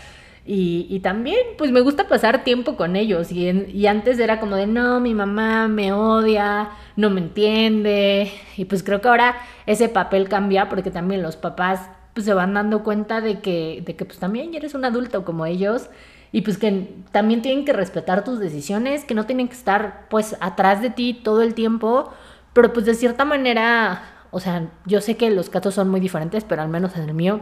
Y, 0.49 1.01
también, 1.01 1.41
pues 1.59 1.73
me 1.73 1.81
gusta 1.81 2.07
pasar 2.07 2.45
tiempo 2.45 2.77
con 2.77 2.95
ellos. 2.95 3.33
Y, 3.33 3.49
y, 3.49 3.87
antes 3.89 4.19
era 4.21 4.39
como 4.39 4.55
de, 4.55 4.69
no, 4.69 5.01
mi 5.01 5.13
mamá 5.13 5.67
me 5.67 5.93
odia, 5.93 6.71
no 6.95 7.11
me 7.11 7.21
entiende. 7.21 8.31
Y 8.57 8.67
pues 8.67 8.85
creo 8.85 9.01
que 9.01 9.09
ahora 9.09 9.37
ese 9.67 9.89
papel 9.89 10.29
cambia 10.29 10.69
porque 10.69 10.93
también 10.93 11.23
los 11.23 11.37
papás 11.37 11.91
pues, 12.15 12.27
se 12.27 12.35
van 12.35 12.55
dando 12.55 12.85
cuenta 12.85 13.21
de 13.21 13.41
que, 13.41 13.83
de 13.85 13.97
que 13.97 14.05
pues 14.05 14.21
también 14.21 14.55
eres 14.55 14.75
un 14.75 14.85
adulto 14.85 15.25
como 15.25 15.47
ellos. 15.47 15.91
Y 16.31 16.43
pues 16.43 16.59
que 16.59 16.95
también 17.11 17.43
tienen 17.43 17.65
que 17.65 17.73
respetar 17.73 18.23
tus 18.23 18.39
decisiones, 18.39 19.05
que 19.05 19.15
no 19.15 19.27
tienen 19.27 19.49
que 19.49 19.55
estar 19.55 20.07
pues 20.11 20.37
atrás 20.41 20.81
de 20.81 20.91
ti 20.91 21.13
todo 21.13 21.43
el 21.43 21.55
tiempo. 21.55 22.13
Pero 22.53 22.73
pues 22.73 22.87
de 22.87 22.95
cierta 22.95 23.25
manera, 23.25 24.03
o 24.31 24.39
sea, 24.39 24.69
yo 24.87 25.01
sé 25.01 25.17
que 25.17 25.29
los 25.31 25.51
casos 25.51 25.75
son 25.75 25.89
muy 25.89 25.99
diferentes, 25.99 26.45
pero 26.45 26.63
al 26.63 26.69
menos 26.69 26.97
en 26.97 27.03
el 27.03 27.15
mío 27.15 27.41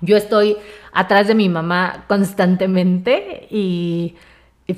yo 0.00 0.16
estoy 0.16 0.56
atrás 0.92 1.28
de 1.28 1.34
mi 1.34 1.48
mamá 1.48 2.04
constantemente 2.08 3.46
y, 3.50 4.16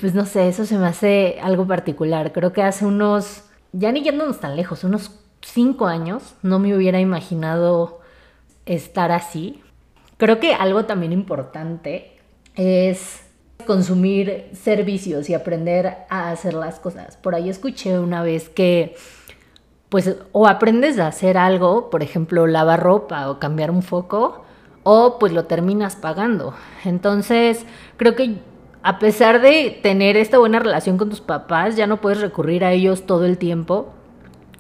pues 0.00 0.15
no 0.15 0.27
sé, 0.27 0.49
eso 0.49 0.65
se 0.65 0.79
me 0.79 0.87
hace 0.87 1.39
algo 1.43 1.67
particular. 1.67 2.33
Creo 2.33 2.53
que 2.53 2.62
hace 2.62 2.87
unos, 2.87 3.45
ya 3.73 3.93
ni 3.93 4.03
yéndonos 4.03 4.41
tan 4.41 4.57
lejos, 4.57 4.85
unos 4.85 5.19
cinco 5.43 5.87
años, 5.87 6.35
no 6.43 6.59
me 6.59 6.75
hubiera 6.75 7.00
imaginado 7.00 8.00
estar 8.67 9.12
así. 9.12 9.62
Creo 10.17 10.39
que 10.41 10.55
algo 10.55 10.85
también 10.85 11.12
importante 11.12 12.19
es 12.55 13.23
consumir 13.67 14.49
servicios 14.53 15.29
y 15.31 15.35
aprender 15.35 15.99
a 16.09 16.31
hacer 16.31 16.55
las 16.55 16.79
cosas. 16.79 17.17
Por 17.17 17.35
ahí 17.35 17.49
escuché 17.49 17.99
una 17.99 18.23
vez 18.23 18.49
que 18.49 18.97
pues 19.91 20.17
o 20.33 20.47
aprendes 20.47 20.99
a 20.99 21.09
hacer 21.09 21.37
algo, 21.37 21.91
por 21.91 22.03
ejemplo, 22.03 22.47
lavar 22.47 22.81
ropa 22.81 23.29
o 23.29 23.39
cambiar 23.41 23.71
un 23.71 23.83
foco, 23.83 24.45
o 24.82 25.18
pues 25.18 25.32
lo 25.32 25.44
terminas 25.44 25.96
pagando. 25.96 26.54
Entonces, 26.84 27.66
creo 27.96 28.16
que 28.16 28.38
a 28.82 28.99
pesar 28.99 29.40
de 29.42 29.78
tener 29.82 30.16
esta 30.16 30.38
buena 30.38 30.58
relación 30.58 30.96
con 30.96 31.10
tus 31.10 31.20
papás, 31.20 31.76
ya 31.76 31.87
no 31.87 32.00
puedes 32.00 32.20
recurrir 32.20 32.64
a 32.64 32.72
ellos 32.72 33.06
todo 33.06 33.26
el 33.26 33.38
tiempo. 33.38 33.92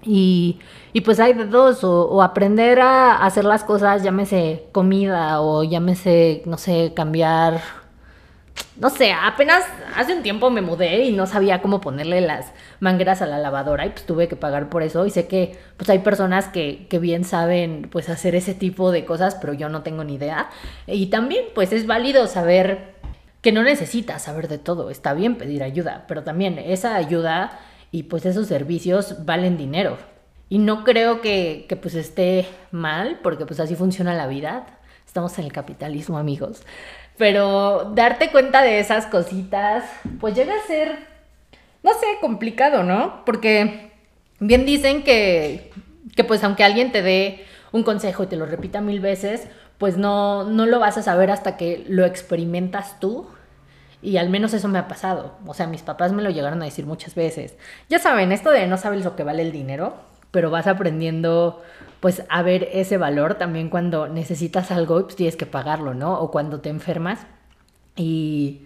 Y, 0.02 0.58
y 0.92 1.02
pues 1.02 1.20
hay 1.20 1.34
de 1.34 1.44
dos, 1.44 1.84
o, 1.84 2.08
o, 2.08 2.22
aprender 2.22 2.80
a 2.80 3.16
hacer 3.24 3.44
las 3.44 3.64
cosas, 3.64 4.02
llámese 4.02 4.64
comida 4.72 5.42
o 5.42 5.62
llámese, 5.62 6.42
no 6.46 6.56
sé, 6.56 6.92
cambiar 6.94 7.60
no 8.80 8.88
sé, 8.88 9.12
apenas 9.12 9.62
hace 9.94 10.14
un 10.14 10.22
tiempo 10.22 10.48
me 10.48 10.62
mudé 10.62 11.04
y 11.04 11.12
no 11.12 11.26
sabía 11.26 11.60
cómo 11.60 11.80
ponerle 11.82 12.22
las 12.22 12.52
mangueras 12.80 13.20
a 13.20 13.26
la 13.26 13.38
lavadora 13.38 13.84
y 13.84 13.90
pues 13.90 14.06
tuve 14.06 14.26
que 14.26 14.36
pagar 14.36 14.70
por 14.70 14.82
eso. 14.82 15.04
Y 15.04 15.10
sé 15.10 15.26
que 15.28 15.58
pues 15.76 15.90
hay 15.90 15.98
personas 15.98 16.48
que, 16.48 16.86
que 16.88 16.98
bien 16.98 17.24
saben 17.24 17.88
pues 17.90 18.08
hacer 18.08 18.34
ese 18.34 18.54
tipo 18.54 18.90
de 18.90 19.04
cosas 19.04 19.34
pero 19.34 19.52
yo 19.52 19.68
no 19.68 19.82
tengo 19.82 20.02
ni 20.02 20.14
idea. 20.14 20.48
Y 20.86 21.06
también 21.06 21.44
pues 21.54 21.72
es 21.72 21.86
válido 21.86 22.26
saber 22.26 22.94
que 23.42 23.52
no 23.52 23.62
necesitas 23.62 24.22
saber 24.22 24.48
de 24.48 24.58
todo, 24.58 24.90
está 24.90 25.14
bien 25.14 25.36
pedir 25.36 25.62
ayuda, 25.62 26.04
pero 26.08 26.22
también 26.24 26.58
esa 26.58 26.94
ayuda 26.96 27.58
y 27.90 28.04
pues 28.04 28.26
esos 28.26 28.46
servicios 28.46 29.24
valen 29.24 29.56
dinero. 29.56 29.98
Y 30.48 30.58
no 30.58 30.84
creo 30.84 31.20
que, 31.20 31.66
que 31.68 31.76
pues 31.76 31.94
esté 31.94 32.46
mal 32.70 33.20
porque 33.22 33.46
pues 33.46 33.60
así 33.60 33.76
funciona 33.76 34.14
la 34.14 34.26
vida, 34.26 34.66
estamos 35.06 35.38
en 35.38 35.44
el 35.44 35.52
capitalismo 35.52 36.18
amigos. 36.18 36.62
Pero 37.20 37.92
darte 37.94 38.30
cuenta 38.30 38.62
de 38.62 38.80
esas 38.80 39.04
cositas, 39.04 39.84
pues 40.20 40.34
llega 40.34 40.54
a 40.54 40.66
ser, 40.66 40.96
no 41.82 41.90
sé, 41.92 42.06
complicado, 42.18 42.82
¿no? 42.82 43.26
Porque 43.26 43.92
bien 44.38 44.64
dicen 44.64 45.02
que, 45.02 45.70
que 46.16 46.24
pues 46.24 46.42
aunque 46.44 46.64
alguien 46.64 46.92
te 46.92 47.02
dé 47.02 47.44
un 47.72 47.82
consejo 47.82 48.22
y 48.22 48.26
te 48.26 48.36
lo 48.36 48.46
repita 48.46 48.80
mil 48.80 49.00
veces, 49.00 49.48
pues 49.76 49.98
no, 49.98 50.44
no 50.44 50.64
lo 50.64 50.78
vas 50.78 50.96
a 50.96 51.02
saber 51.02 51.30
hasta 51.30 51.58
que 51.58 51.84
lo 51.86 52.06
experimentas 52.06 52.98
tú. 53.00 53.28
Y 54.00 54.16
al 54.16 54.30
menos 54.30 54.54
eso 54.54 54.68
me 54.68 54.78
ha 54.78 54.88
pasado. 54.88 55.34
O 55.46 55.52
sea, 55.52 55.66
mis 55.66 55.82
papás 55.82 56.12
me 56.12 56.22
lo 56.22 56.30
llegaron 56.30 56.62
a 56.62 56.64
decir 56.64 56.86
muchas 56.86 57.14
veces. 57.14 57.54
Ya 57.90 57.98
saben, 57.98 58.32
esto 58.32 58.50
de 58.50 58.66
no 58.66 58.78
sabes 58.78 59.04
lo 59.04 59.14
que 59.14 59.24
vale 59.24 59.42
el 59.42 59.52
dinero, 59.52 59.92
pero 60.30 60.50
vas 60.50 60.66
aprendiendo 60.66 61.60
pues 62.00 62.22
a 62.28 62.42
ver 62.42 62.68
ese 62.72 62.96
valor 62.96 63.34
también 63.34 63.68
cuando 63.68 64.08
necesitas 64.08 64.70
algo 64.70 65.02
pues 65.02 65.16
tienes 65.16 65.36
que 65.36 65.46
pagarlo, 65.46 65.94
¿no? 65.94 66.18
O 66.20 66.30
cuando 66.30 66.60
te 66.60 66.70
enfermas 66.70 67.20
y, 67.94 68.62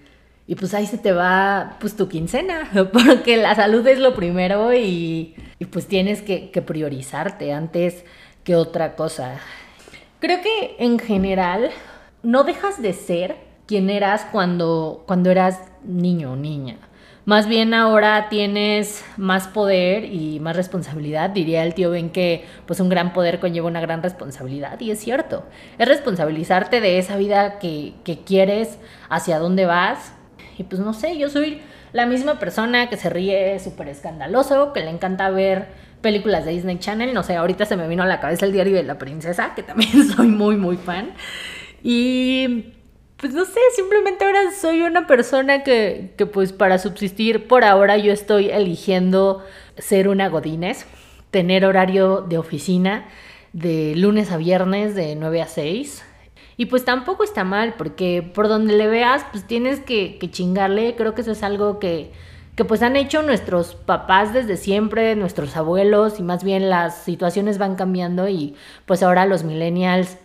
y 0.47 0.55
pues 0.55 0.75
ahí 0.75 0.87
se 0.87 0.99
te 0.99 1.12
va 1.12 1.76
pues 1.81 1.97
tu 1.97 2.09
quincena, 2.09 2.71
porque 2.93 3.37
la 3.37 3.55
salud 3.55 3.87
es 3.87 3.99
lo 3.99 4.14
primero 4.14 4.73
y, 4.73 5.35
y 5.59 5.64
pues 5.67 5.87
tienes 5.87 6.23
que, 6.23 6.50
priorizarte 6.64 7.53
antes 7.53 8.05
que 8.45 8.57
otra 8.57 8.95
cosa. 8.95 9.41
Creo 10.21 10.41
que 10.43 10.76
en 10.79 10.99
general 10.99 11.71
no 12.23 12.45
dejas 12.45 12.81
de 12.81 12.93
ser 12.93 13.37
quien 13.67 13.91
eras 13.91 14.26
cuando, 14.31 15.05
cuando 15.07 15.31
eras 15.31 15.61
niño 15.83 16.33
o 16.33 16.37
niña. 16.37 16.76
Más 17.25 17.49
bien 17.49 17.73
ahora 17.73 18.28
tienes 18.28 19.02
más 19.16 19.49
poder 19.49 20.04
y 20.04 20.40
más 20.40 20.57
responsabilidad. 20.57 21.31
Diría 21.31 21.62
el 21.62 21.73
tío 21.73 21.90
Ben 21.90 22.11
que 22.11 22.45
pues 22.66 22.81
un 22.81 22.90
gran 22.90 23.14
poder 23.14 23.40
conlleva 23.40 23.66
una 23.66 23.81
gran 23.81 24.02
responsabilidad 24.02 24.78
y 24.81 24.90
es 24.90 25.00
cierto. 25.00 25.45
Es 25.78 25.88
responsabilizarte 25.88 26.83
de 26.83 26.99
esa 26.99 27.16
vida 27.16 27.59
que, 27.59 27.95
que 28.04 28.19
quieres, 28.19 28.78
hacia 29.09 29.38
dónde 29.38 29.64
vas. 29.64 30.12
Y 30.59 30.64
pues 30.64 30.83
no 30.83 30.93
sé, 30.93 31.16
yo 31.16 31.31
soy 31.31 31.62
la 31.95 32.04
misma 32.04 32.38
persona 32.38 32.90
que 32.90 32.99
se 32.99 33.09
ríe 33.09 33.59
súper 33.59 33.88
escandaloso, 33.88 34.75
que 34.75 34.81
le 34.81 34.90
encanta 34.90 35.31
ver 35.31 35.69
películas 36.02 36.45
de 36.45 36.50
Disney 36.50 36.78
Channel. 36.78 37.14
No 37.14 37.23
sé, 37.23 37.37
ahorita 37.37 37.64
se 37.64 37.76
me 37.76 37.88
vino 37.88 38.02
a 38.02 38.07
la 38.07 38.21
cabeza 38.21 38.45
el 38.45 38.52
diario 38.52 38.76
de 38.76 38.83
la 38.83 38.99
princesa, 38.99 39.54
que 39.54 39.62
también 39.62 40.07
soy 40.14 40.28
muy, 40.28 40.57
muy 40.57 40.76
fan. 40.76 41.12
Y 41.83 42.74
pues 43.16 43.33
no 43.33 43.44
sé, 43.44 43.61
simplemente 43.75 44.25
ahora 44.25 44.50
soy 44.52 44.83
una 44.83 45.06
persona 45.06 45.62
que, 45.62 46.12
que 46.16 46.26
pues 46.26 46.52
para 46.52 46.78
subsistir 46.78 47.47
por 47.47 47.64
ahora 47.64 47.97
yo 47.97 48.12
estoy 48.12 48.50
eligiendo 48.50 49.44
ser 49.78 50.09
una 50.09 50.28
godines, 50.28 50.87
tener 51.30 51.64
horario 51.64 52.21
de 52.21 52.38
oficina 52.38 53.06
de 53.54 53.94
lunes 53.97 54.33
a 54.33 54.37
viernes 54.37 54.94
de 54.94 55.14
9 55.16 55.40
a 55.40 55.47
6. 55.47 56.04
Y 56.56 56.66
pues 56.66 56.85
tampoco 56.85 57.25
está 57.25 57.44
mal, 57.44 57.75
porque 57.78 58.23
por 58.23 58.49
donde 58.49 58.75
le 58.75 58.87
veas, 58.87 59.25
pues 59.33 59.47
tienes 59.47 59.80
que, 59.80 60.18
que 60.18 60.30
chingarle. 60.30 60.94
Creo 60.97 61.14
que 61.14 61.23
eso 61.23 61.33
es 61.33 61.42
algo 61.42 61.78
que, 61.78 62.12
que 62.56 62.64
pues 62.64 62.83
han 62.83 62.97
hecho 62.97 63.23
nuestros 63.23 63.75
papás 63.75 64.33
desde 64.33 64.56
siempre, 64.56 65.16
nuestros 65.16 65.56
abuelos, 65.56 66.21
y 66.21 66.23
más 66.23 66.44
bien 66.44 66.68
las 66.68 67.02
situaciones 67.02 67.59
van 67.59 67.76
cambiando 67.76 68.28
y 68.28 68.54
pues 68.87 69.02
ahora 69.02 69.26
los 69.26 69.44
millennials 69.44 70.18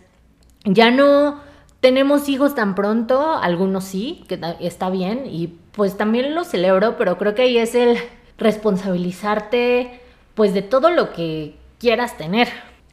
ya 0.64 0.90
no 0.90 1.40
tenemos 1.80 2.28
hijos 2.28 2.54
tan 2.54 2.74
pronto, 2.74 3.34
algunos 3.34 3.84
sí, 3.84 4.24
que 4.28 4.38
está 4.60 4.90
bien, 4.90 5.24
y 5.26 5.48
pues 5.72 5.96
también 5.96 6.34
lo 6.34 6.44
celebro, 6.44 6.96
pero 6.96 7.18
creo 7.18 7.34
que 7.34 7.42
ahí 7.42 7.58
es 7.58 7.74
el 7.74 7.98
responsabilizarte 8.38 10.00
pues 10.34 10.54
de 10.54 10.62
todo 10.62 10.90
lo 10.90 11.12
que 11.12 11.56
quieras 11.78 12.16
tener. 12.16 12.48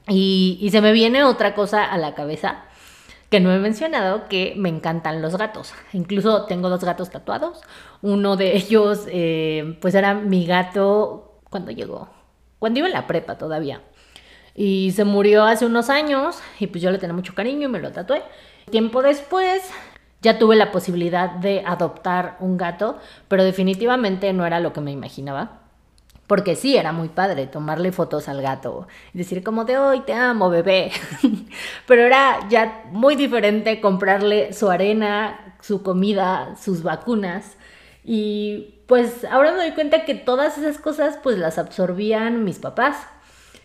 Y, 0.07 0.57
y 0.61 0.69
se 0.69 0.81
me 0.81 0.93
viene 0.93 1.23
otra 1.23 1.53
cosa 1.53 1.83
a 1.83 1.97
la 1.97 2.15
cabeza 2.15 2.63
que 3.29 3.39
no 3.39 3.53
he 3.53 3.59
mencionado, 3.59 4.27
que 4.29 4.53
me 4.57 4.69
encantan 4.69 5.21
los 5.21 5.37
gatos. 5.37 5.73
Incluso 5.93 6.45
tengo 6.45 6.69
dos 6.69 6.83
gatos 6.83 7.09
tatuados. 7.09 7.61
Uno 8.01 8.37
de 8.37 8.55
ellos, 8.55 9.05
eh, 9.07 9.77
pues 9.81 9.95
era 9.95 10.13
mi 10.13 10.45
gato 10.45 11.39
cuando 11.49 11.71
llegó, 11.71 12.09
cuando 12.59 12.79
iba 12.79 12.87
en 12.87 12.93
la 12.93 13.07
prepa 13.07 13.37
todavía. 13.37 13.81
Y 14.55 14.91
se 14.95 15.03
murió 15.03 15.43
hace 15.43 15.65
unos 15.65 15.89
años 15.89 16.39
y 16.59 16.67
pues 16.67 16.81
yo 16.81 16.89
le 16.89 16.97
tenía 16.97 17.13
mucho 17.13 17.35
cariño 17.35 17.67
y 17.67 17.71
me 17.71 17.79
lo 17.79 17.91
tatué. 17.91 18.23
Tiempo 18.69 19.01
después 19.01 19.63
ya 20.21 20.39
tuve 20.39 20.57
la 20.57 20.73
posibilidad 20.73 21.29
de 21.29 21.63
adoptar 21.65 22.35
un 22.41 22.57
gato, 22.57 22.97
pero 23.29 23.45
definitivamente 23.45 24.33
no 24.33 24.45
era 24.45 24.59
lo 24.59 24.73
que 24.73 24.81
me 24.81 24.91
imaginaba. 24.91 25.61
Porque 26.27 26.57
sí, 26.57 26.75
era 26.75 26.91
muy 26.91 27.07
padre 27.07 27.47
tomarle 27.47 27.93
fotos 27.93 28.27
al 28.27 28.41
gato 28.41 28.89
y 29.13 29.19
decir 29.19 29.41
como 29.41 29.63
de 29.63 29.77
hoy 29.77 30.01
te 30.01 30.13
amo, 30.13 30.49
bebé. 30.49 30.91
Pero 31.87 32.01
era 32.01 32.39
ya 32.49 32.83
muy 32.91 33.15
diferente 33.15 33.79
comprarle 33.79 34.51
su 34.51 34.69
arena, 34.69 35.55
su 35.61 35.81
comida, 35.81 36.57
sus 36.61 36.83
vacunas. 36.83 37.55
Y 38.03 38.81
pues 38.87 39.23
ahora 39.23 39.53
me 39.53 39.59
doy 39.59 39.71
cuenta 39.71 40.03
que 40.03 40.15
todas 40.15 40.57
esas 40.57 40.77
cosas 40.77 41.17
pues 41.23 41.37
las 41.37 41.57
absorbían 41.57 42.43
mis 42.43 42.59
papás. 42.59 42.97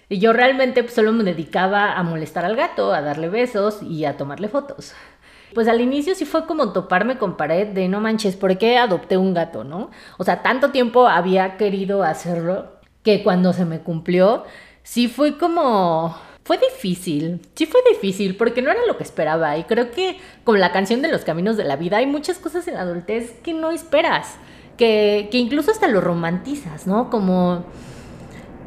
Y 0.09 0.18
yo 0.18 0.32
realmente 0.32 0.82
pues, 0.82 0.94
solo 0.94 1.12
me 1.12 1.25
dedicaba 1.25 1.92
a 1.92 2.02
molestar 2.02 2.44
al 2.44 2.56
gato, 2.56 2.92
a 2.92 3.00
darle 3.00 3.28
besos 3.28 3.82
y 3.82 4.04
a 4.04 4.16
tomarle 4.16 4.49
fotos. 4.49 4.94
Pues 5.54 5.68
al 5.68 5.80
inicio 5.80 6.14
sí 6.14 6.25
fue 6.25 6.47
como 6.47 6.73
toparme 6.73 7.18
con 7.18 7.37
pared 7.37 7.68
de 7.68 7.88
no 7.88 8.00
manches, 8.00 8.37
¿por 8.37 8.56
qué 8.56 8.78
adopté 8.78 9.16
un 9.16 9.35
gato, 9.35 9.64
no? 9.64 9.90
O 10.18 10.25
sea, 10.25 10.42
tanto 10.42 10.71
tiempo 10.71 11.06
había 11.06 11.56
querido 11.56 12.02
hacerlo 12.02 12.73
que 13.02 13.23
cuando 13.23 13.52
se 13.52 13.64
me 13.64 13.80
cumplió, 13.80 14.44
sí 14.82 15.09
fue 15.09 15.38
como... 15.38 16.16
Fue 16.44 16.59
difícil, 16.59 17.40
sí 17.54 17.66
fue 17.66 17.80
difícil 17.88 18.37
porque 18.37 18.62
no 18.62 18.73
era 18.73 18.85
lo 18.88 18.97
que 18.97 19.04
esperaba 19.04 19.56
y 19.59 19.62
creo 19.62 19.92
que 19.92 20.18
con 20.42 20.59
la 20.59 20.73
canción 20.73 21.00
de 21.00 21.06
los 21.06 21.23
caminos 21.23 21.56
de 21.56 21.62
la 21.62 21.76
vida 21.76 21.99
hay 21.99 22.06
muchas 22.06 22.38
cosas 22.38 22.66
en 22.66 22.75
la 22.75 22.80
adultez 22.80 23.38
que 23.44 23.54
no 23.54 23.71
esperas, 23.71 24.35
que, 24.76 25.28
que 25.30 25.38
incluso 25.38 25.71
hasta 25.71 25.87
lo 25.87 26.00
romantizas, 26.00 26.88
¿no? 26.88 27.11
Como, 27.11 27.64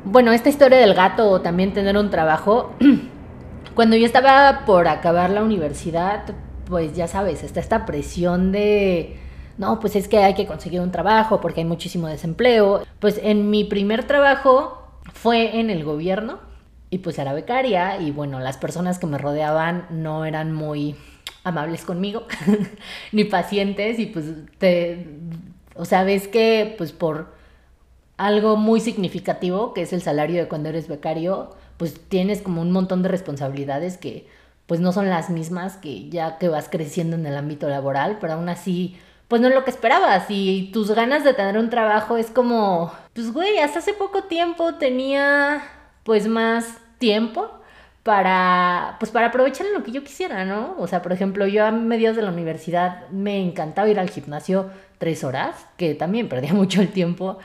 bueno, 0.05 0.31
esta 0.31 0.49
historia 0.49 0.77
del 0.77 0.93
gato 0.93 1.29
o 1.29 1.41
también 1.41 1.73
tener 1.73 1.97
un 1.97 2.09
trabajo, 2.09 2.73
cuando 3.75 3.95
yo 3.95 4.05
estaba 4.05 4.63
por 4.65 4.87
acabar 4.87 5.31
la 5.31 5.43
universidad, 5.43 6.23
pues 6.65 6.95
ya 6.95 7.07
sabes, 7.07 7.43
está 7.43 7.59
esta 7.59 7.85
presión 7.85 8.51
de, 8.51 9.17
no, 9.57 9.79
pues 9.79 9.95
es 9.95 10.07
que 10.07 10.19
hay 10.19 10.35
que 10.35 10.45
conseguir 10.45 10.81
un 10.81 10.91
trabajo 10.91 11.41
porque 11.41 11.61
hay 11.61 11.65
muchísimo 11.65 12.07
desempleo. 12.07 12.83
Pues 12.99 13.19
en 13.23 13.49
mi 13.49 13.63
primer 13.63 14.05
trabajo 14.05 14.87
fue 15.13 15.59
en 15.59 15.69
el 15.69 15.83
gobierno 15.83 16.39
y 16.89 16.99
pues 16.99 17.17
era 17.17 17.33
becaria 17.33 17.99
y 17.99 18.11
bueno, 18.11 18.39
las 18.39 18.57
personas 18.57 18.99
que 18.99 19.07
me 19.07 19.17
rodeaban 19.17 19.87
no 19.89 20.25
eran 20.25 20.53
muy 20.53 20.95
amables 21.43 21.83
conmigo 21.83 22.23
ni 23.11 23.23
pacientes 23.23 23.99
y 23.99 24.05
pues 24.05 24.25
te, 24.59 25.07
o 25.75 25.85
sea, 25.85 26.03
ves 26.03 26.27
que 26.27 26.75
pues 26.77 26.91
por 26.91 27.34
algo 28.17 28.55
muy 28.55 28.79
significativo 28.79 29.73
que 29.73 29.81
es 29.81 29.93
el 29.93 30.01
salario 30.01 30.41
de 30.41 30.47
cuando 30.47 30.69
eres 30.69 30.87
becario, 30.87 31.55
pues 31.77 31.99
tienes 32.07 32.41
como 32.41 32.61
un 32.61 32.71
montón 32.71 33.03
de 33.03 33.09
responsabilidades 33.09 33.97
que 33.97 34.27
pues 34.65 34.79
no 34.79 34.91
son 34.91 35.09
las 35.09 35.29
mismas 35.29 35.77
que 35.77 36.09
ya 36.09 36.37
que 36.37 36.49
vas 36.49 36.69
creciendo 36.69 37.15
en 37.15 37.25
el 37.25 37.37
ámbito 37.37 37.69
laboral, 37.69 38.17
pero 38.19 38.33
aún 38.33 38.49
así, 38.49 38.97
pues 39.27 39.41
no 39.41 39.47
es 39.47 39.53
lo 39.53 39.63
que 39.63 39.71
esperabas 39.71 40.25
y 40.29 40.69
tus 40.73 40.91
ganas 40.91 41.23
de 41.23 41.33
tener 41.33 41.57
un 41.57 41.69
trabajo 41.69 42.17
es 42.17 42.31
como, 42.31 42.91
pues 43.13 43.31
güey, 43.31 43.59
hasta 43.59 43.79
hace 43.79 43.93
poco 43.93 44.23
tiempo 44.23 44.75
tenía 44.75 45.61
pues 46.03 46.27
más 46.27 46.77
tiempo 46.99 47.51
para, 48.03 48.97
pues 48.99 49.11
para 49.11 49.27
aprovechar 49.27 49.65
lo 49.73 49.83
que 49.83 49.91
yo 49.91 50.03
quisiera, 50.03 50.45
¿no? 50.45 50.75
O 50.77 50.87
sea, 50.87 51.01
por 51.01 51.11
ejemplo, 51.11 51.47
yo 51.47 51.65
a 51.65 51.71
mediados 51.71 52.15
de 52.15 52.21
la 52.21 52.31
universidad 52.31 53.09
me 53.09 53.41
encantaba 53.41 53.89
ir 53.89 53.99
al 53.99 54.11
gimnasio 54.11 54.69
tres 54.99 55.23
horas, 55.23 55.65
que 55.77 55.95
también 55.95 56.29
perdía 56.29 56.53
mucho 56.55 56.81
el 56.81 56.89
tiempo, 56.89 57.39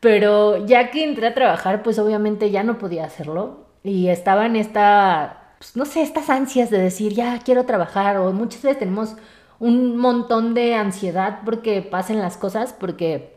pero 0.00 0.66
ya 0.66 0.90
que 0.90 1.04
entré 1.04 1.26
a 1.28 1.34
trabajar, 1.34 1.82
pues 1.82 1.98
obviamente 1.98 2.50
ya 2.50 2.62
no 2.62 2.78
podía 2.78 3.04
hacerlo 3.04 3.66
y 3.82 4.08
estaba 4.08 4.46
en 4.46 4.56
esta 4.56 5.46
pues, 5.58 5.76
no 5.76 5.84
sé, 5.84 6.02
estas 6.02 6.30
ansias 6.30 6.70
de 6.70 6.78
decir, 6.78 7.14
ya 7.14 7.40
quiero 7.44 7.64
trabajar, 7.64 8.18
o 8.18 8.32
muchas 8.32 8.62
veces 8.62 8.78
tenemos 8.78 9.16
un 9.58 9.96
montón 9.96 10.54
de 10.54 10.74
ansiedad 10.74 11.40
porque 11.44 11.82
pasen 11.82 12.18
las 12.20 12.36
cosas, 12.36 12.72
porque 12.72 13.36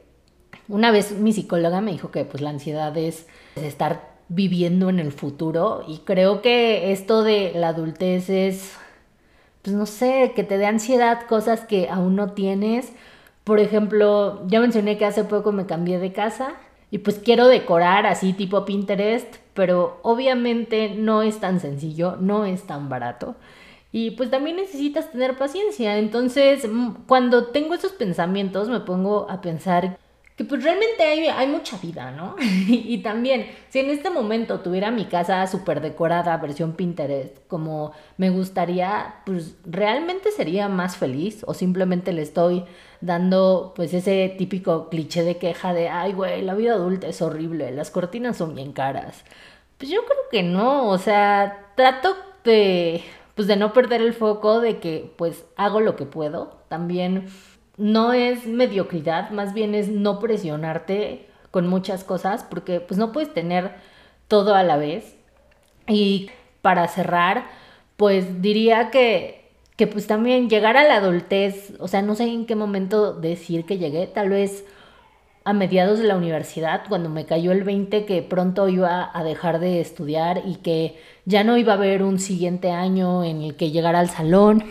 una 0.68 0.92
vez 0.92 1.14
mi 1.14 1.34
psicóloga 1.34 1.82
me 1.82 1.92
dijo 1.92 2.12
que 2.12 2.26
pues 2.26 2.42
la 2.42 2.50
ansiedad 2.50 2.96
es 2.98 3.26
estar 3.56 4.10
viviendo 4.28 4.90
en 4.90 5.00
el 5.00 5.12
futuro 5.12 5.84
y 5.88 6.00
creo 6.00 6.42
que 6.42 6.92
esto 6.92 7.24
de 7.24 7.54
la 7.56 7.70
adultez 7.70 8.30
es, 8.30 8.74
pues 9.62 9.76
no 9.76 9.86
sé, 9.86 10.34
que 10.36 10.44
te 10.44 10.58
dé 10.58 10.66
ansiedad 10.66 11.26
cosas 11.28 11.62
que 11.62 11.90
aún 11.90 12.16
no 12.16 12.34
tienes. 12.34 12.92
Por 13.50 13.60
ejemplo, 13.60 14.44
ya 14.46 14.60
mencioné 14.60 15.00
que 15.00 15.08
hace 15.08 15.24
poco 15.24 15.52
me 15.52 15.66
cambié 15.66 15.98
de 15.98 16.14
casa 16.14 16.54
y 16.92 17.00
pues 17.00 17.18
quiero 17.18 17.48
decorar 17.48 18.06
así 18.06 18.32
tipo 18.32 18.64
Pinterest, 18.64 19.38
pero 19.56 20.00
obviamente 20.04 20.94
no 20.96 21.24
es 21.24 21.40
tan 21.40 21.60
sencillo, 21.60 22.16
no 22.20 22.46
es 22.46 22.68
tan 22.68 22.90
barato. 22.90 23.34
Y 23.92 24.12
pues 24.12 24.30
también 24.30 24.58
necesitas 24.58 25.12
tener 25.12 25.36
paciencia. 25.36 25.98
Entonces, 25.98 26.70
cuando 27.08 27.48
tengo 27.48 27.74
esos 27.74 27.92
pensamientos, 27.92 28.70
me 28.70 28.82
pongo 28.82 29.26
a 29.32 29.42
pensar 29.42 29.98
que 30.40 30.46
pues 30.46 30.64
realmente 30.64 31.04
hay, 31.04 31.28
hay 31.28 31.48
mucha 31.48 31.78
vida, 31.80 32.12
¿no? 32.12 32.38
y 32.40 33.00
también, 33.00 33.46
si 33.68 33.80
en 33.80 33.90
este 33.90 34.10
momento 34.10 34.62
tuviera 34.62 34.90
mi 34.90 35.04
casa 35.04 35.46
súper 35.48 35.82
decorada, 35.82 36.38
versión 36.38 36.78
Pinterest, 36.78 37.46
como 37.50 37.92
me 38.16 38.30
gustaría, 38.30 39.16
pues 39.26 39.58
realmente 39.66 40.32
sería 40.32 40.70
más 40.70 40.96
feliz 40.96 41.44
o 41.46 41.54
simplemente 41.54 42.14
le 42.14 42.22
estoy 42.22 42.64
dando 43.02 43.74
pues 43.76 43.94
ese 43.94 44.34
típico 44.38 44.88
cliché 44.88 45.24
de 45.24 45.36
queja 45.36 45.74
de, 45.74 45.90
ay 45.90 46.14
güey, 46.14 46.42
la 46.42 46.54
vida 46.54 46.76
adulta 46.76 47.08
es 47.08 47.22
horrible, 47.22 47.72
las 47.72 47.92
cortinas 47.92 48.38
son 48.38 48.56
bien 48.56 48.72
caras. 48.72 49.26
Pues 49.78 49.92
yo 49.92 50.06
creo 50.06 50.22
que 50.32 50.44
no, 50.44 50.88
o 50.88 50.98
sea, 51.00 51.74
trato 51.76 52.16
de 52.46 53.04
pues 53.36 53.46
de 53.50 53.58
no 53.58 53.74
perder 53.74 54.02
el 54.02 54.14
foco 54.14 54.62
de 54.62 54.80
que 54.80 55.14
pues 55.18 55.44
hago 55.58 55.82
lo 55.82 55.98
que 55.98 56.06
puedo. 56.06 56.60
También 56.70 57.28
no 57.80 58.14
es 58.14 58.46
mediocridad, 58.46 59.32
más 59.32 59.54
bien 59.54 59.74
es 59.74 59.88
no 59.88 60.20
presionarte 60.20 61.28
con 61.50 61.68
muchas 61.68 62.04
cosas, 62.04 62.44
porque 62.44 62.82
pues 62.82 62.98
no 63.00 63.12
puedes 63.12 63.34
tener 63.34 63.72
todo 64.28 64.54
a 64.54 64.64
la 64.64 64.78
vez. 64.78 65.16
Y 65.88 66.30
para 66.62 66.88
cerrar, 66.88 67.46
pues 67.98 68.42
diría 68.42 68.92
que, 68.92 69.50
que 69.78 69.88
pues 69.88 70.08
también 70.08 70.50
llegar 70.50 70.78
a 70.78 70.84
la 70.84 70.98
adultez, 70.98 71.74
o 71.80 71.88
sea, 71.88 72.02
no 72.02 72.16
sé 72.16 72.26
en 72.26 72.46
qué 72.46 72.56
momento 72.56 73.14
decir 73.14 73.66
que 73.66 73.78
llegué, 73.78 74.08
tal 74.08 74.30
vez 74.30 74.66
a 75.46 75.54
mediados 75.54 76.00
de 76.00 76.06
la 76.06 76.18
universidad, 76.18 76.84
cuando 76.90 77.10
me 77.10 77.26
cayó 77.26 77.54
el 77.54 77.64
20 77.64 78.06
que 78.06 78.22
pronto 78.22 78.68
iba 78.68 79.10
a 79.12 79.24
dejar 79.24 79.60
de 79.60 79.80
estudiar 79.80 80.44
y 80.46 80.56
que 80.58 81.00
ya 81.26 81.46
no 81.46 81.58
iba 81.58 81.74
a 81.74 81.78
haber 81.78 82.04
un 82.04 82.20
siguiente 82.20 82.72
año 82.72 83.24
en 83.24 83.42
el 83.42 83.56
que 83.56 83.72
llegara 83.72 84.00
al 84.00 84.10
salón 84.10 84.66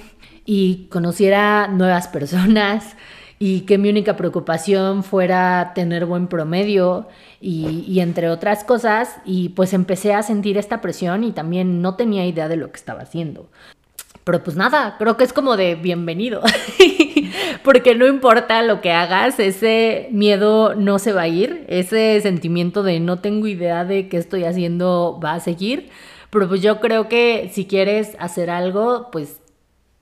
y 0.51 0.87
conociera 0.89 1.69
nuevas 1.69 2.09
personas 2.09 2.97
y 3.39 3.61
que 3.61 3.77
mi 3.77 3.91
única 3.91 4.17
preocupación 4.17 5.05
fuera 5.05 5.73
tener 5.75 6.07
buen 6.07 6.27
promedio 6.27 7.07
y, 7.39 8.01
entre 8.01 8.31
otras 8.31 8.65
cosas 8.65 9.17
y 9.27 9.51
pues 9.51 9.75
empecé 9.75 10.15
a 10.15 10.23
sentir 10.23 10.57
esta 10.57 10.81
presión 10.81 11.23
y 11.23 11.33
también 11.33 11.83
no 11.83 11.97
tenía 11.97 12.25
idea 12.25 12.49
de 12.49 12.57
lo 12.57 12.73
que 12.73 12.79
estaba 12.79 13.03
haciendo. 13.03 13.47
Pero 14.25 14.43
pues 14.43 14.57
nada, 14.57 14.97
creo 14.99 15.19
que 15.19 15.25
es 15.25 15.35
como 15.35 15.59
de 15.59 15.75
bienvenido, 15.75 16.41
porque 17.63 17.95
no 17.95 18.07
importa 18.07 18.63
lo 18.63 18.81
que 18.81 18.93
hagas, 18.93 19.39
ese 19.39 20.09
miedo 20.13 20.75
no 20.75 20.99
se 20.99 21.13
va 21.13 21.23
a 21.23 21.29
ir, 21.29 21.67
ese 21.69 22.19
sentimiento 22.23 22.83
de 22.83 23.01
no 23.01 23.19
tengo 23.19 23.47
idea 23.47 23.85
de 23.85 24.09
qué 24.09 24.17
estoy 24.17 24.45
haciendo 24.45 25.21
va 25.23 25.35
a 25.35 25.41
seguir, 25.41 25.91
pero 26.31 26.49
pues 26.49 26.63
yo 26.63 26.81
creo 26.81 27.09
que 27.09 27.51
si 27.53 27.67
quieres 27.67 28.17
hacer 28.19 28.51
algo, 28.51 29.11
pues 29.13 29.41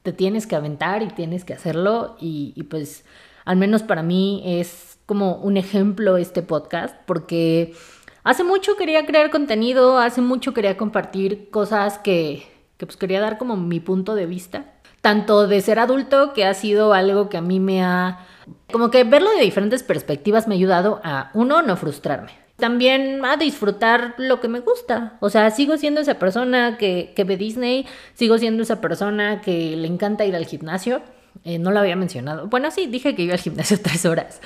te 0.06 0.12
tienes 0.12 0.46
que 0.46 0.54
aventar 0.54 1.02
y 1.02 1.08
tienes 1.08 1.44
que 1.44 1.52
hacerlo 1.52 2.14
y, 2.20 2.62
pues 2.70 3.04
al 3.44 3.56
menos 3.56 3.82
para 3.82 4.04
mí 4.04 4.40
es 4.46 5.00
como 5.04 5.34
un 5.38 5.56
ejemplo 5.56 6.16
este 6.16 6.42
podcast 6.42 6.94
porque 7.06 7.74
hace 8.22 8.44
mucho 8.44 8.76
quería 8.76 9.04
crear 9.04 9.32
contenido, 9.32 9.98
hace 9.98 10.20
mucho 10.20 10.54
quería 10.54 10.76
compartir 10.76 11.50
cosas 11.50 11.98
que, 11.98 12.46
que 12.76 12.86
pues 12.86 12.96
quería 12.96 13.20
dar 13.20 13.36
como 13.36 13.56
mi 13.56 13.80
punto 13.80 14.14
de 14.14 14.26
vista, 14.26 14.74
tanto 15.00 15.48
de 15.48 15.60
ser 15.60 15.80
adulto 15.80 16.34
que 16.34 16.44
ha 16.44 16.54
sido 16.54 16.92
algo 16.92 17.28
que 17.28 17.38
a 17.38 17.42
mí 17.42 17.58
me 17.58 17.82
ha 17.82 18.24
como 18.70 18.92
que 18.92 19.02
verlo 19.02 19.30
de 19.32 19.42
diferentes 19.42 19.82
perspectivas 19.82 20.46
me 20.46 20.54
ha 20.54 20.58
ayudado 20.58 21.00
a 21.02 21.32
uno 21.34 21.62
no 21.62 21.76
frustrarme 21.76 22.45
también 22.56 23.24
a 23.24 23.36
disfrutar 23.36 24.14
lo 24.18 24.40
que 24.40 24.48
me 24.48 24.60
gusta. 24.60 25.18
O 25.20 25.30
sea, 25.30 25.50
sigo 25.50 25.76
siendo 25.76 26.00
esa 26.00 26.18
persona 26.18 26.78
que, 26.78 27.12
que 27.14 27.24
ve 27.24 27.36
Disney, 27.36 27.86
sigo 28.14 28.38
siendo 28.38 28.62
esa 28.62 28.80
persona 28.80 29.40
que 29.40 29.76
le 29.76 29.86
encanta 29.86 30.24
ir 30.24 30.34
al 30.34 30.46
gimnasio. 30.46 31.02
Eh, 31.44 31.58
no 31.58 31.70
lo 31.70 31.80
había 31.80 31.96
mencionado. 31.96 32.48
Bueno, 32.48 32.70
sí, 32.70 32.86
dije 32.86 33.14
que 33.14 33.22
iba 33.22 33.34
al 33.34 33.40
gimnasio 33.40 33.78
tres 33.82 34.06
horas. 34.06 34.40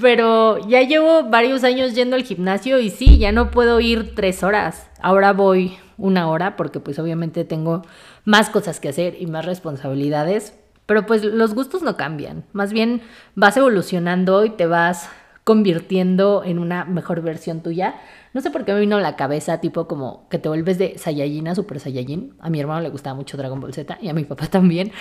Pero 0.00 0.58
ya 0.68 0.82
llevo 0.82 1.24
varios 1.24 1.64
años 1.64 1.94
yendo 1.94 2.16
al 2.16 2.24
gimnasio 2.24 2.80
y 2.80 2.90
sí, 2.90 3.18
ya 3.18 3.32
no 3.32 3.50
puedo 3.50 3.80
ir 3.80 4.14
tres 4.14 4.42
horas. 4.42 4.88
Ahora 5.00 5.32
voy 5.32 5.76
una 5.98 6.28
hora 6.28 6.56
porque 6.56 6.80
pues 6.80 6.98
obviamente 6.98 7.44
tengo 7.44 7.82
más 8.24 8.50
cosas 8.50 8.80
que 8.80 8.88
hacer 8.88 9.16
y 9.20 9.26
más 9.26 9.46
responsabilidades. 9.46 10.54
Pero 10.86 11.06
pues 11.06 11.24
los 11.24 11.54
gustos 11.54 11.82
no 11.82 11.96
cambian. 11.96 12.44
Más 12.52 12.72
bien 12.72 13.02
vas 13.36 13.56
evolucionando 13.56 14.44
y 14.44 14.50
te 14.50 14.66
vas 14.66 15.08
convirtiendo 15.44 16.42
en 16.44 16.58
una 16.58 16.84
mejor 16.84 17.20
versión 17.20 17.62
tuya. 17.62 17.96
No 18.32 18.40
sé 18.40 18.50
por 18.50 18.64
qué 18.64 18.72
me 18.72 18.80
vino 18.80 18.96
a 18.96 19.00
la 19.00 19.16
cabeza, 19.16 19.60
tipo 19.60 19.88
como 19.88 20.28
que 20.28 20.38
te 20.38 20.48
vuelves 20.48 20.78
de 20.78 20.96
Saiyajin 20.98 21.48
a 21.48 21.54
Super 21.54 21.80
Saiyajin. 21.80 22.34
A 22.40 22.48
mi 22.48 22.60
hermano 22.60 22.80
le 22.80 22.90
gustaba 22.90 23.16
mucho 23.16 23.36
Dragon 23.36 23.60
Ball 23.60 23.74
Z 23.74 23.98
y 24.00 24.08
a 24.08 24.14
mi 24.14 24.24
papá 24.24 24.46
también. 24.46 24.92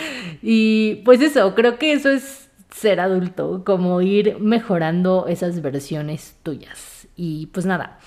Y 0.42 1.02
pues 1.06 1.22
eso, 1.22 1.54
creo 1.54 1.78
que 1.78 1.94
eso 1.94 2.10
es 2.10 2.50
ser 2.72 3.00
adulto, 3.00 3.64
como 3.66 4.02
ir 4.02 4.40
mejorando 4.40 5.26
esas 5.28 5.62
versiones 5.62 6.38
tuyas. 6.42 7.08
Y 7.16 7.48
pues 7.48 7.66
nada, 7.66 8.00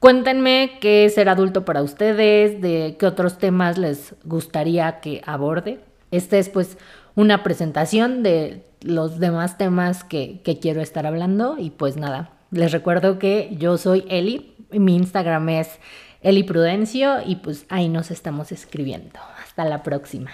cuéntenme 0.00 0.78
qué 0.80 1.04
es 1.04 1.14
ser 1.14 1.28
adulto 1.28 1.64
para 1.64 1.82
ustedes, 1.82 2.60
de 2.60 2.96
qué 2.98 3.06
otros 3.06 3.38
temas 3.38 3.78
les 3.78 4.14
gustaría 4.24 5.00
que 5.00 5.22
aborde. 5.26 5.80
Este 6.10 6.38
es 6.38 6.48
pues 6.48 6.78
una 7.18 7.42
presentación 7.42 8.22
de 8.22 8.64
los 8.80 9.18
demás 9.18 9.58
temas 9.58 10.04
que, 10.04 10.40
quiero 10.62 10.80
estar 10.80 11.04
hablando 11.04 11.56
y 11.58 11.70
pues 11.70 11.96
nada, 11.96 12.30
les 12.52 12.70
recuerdo 12.70 13.18
que 13.18 13.56
yo 13.58 13.76
soy 13.76 14.04
Eli, 14.08 14.54
mi 14.70 14.94
Instagram 14.94 15.48
es 15.48 15.80
Eli 16.22 16.44
Prudencio 16.44 17.16
y 17.26 17.34
pues 17.34 17.66
ahí 17.70 17.88
nos 17.88 18.12
estamos 18.12 18.52
escribiendo. 18.52 19.18
Hasta 19.42 19.64
la 19.64 19.82
próxima. 19.82 20.30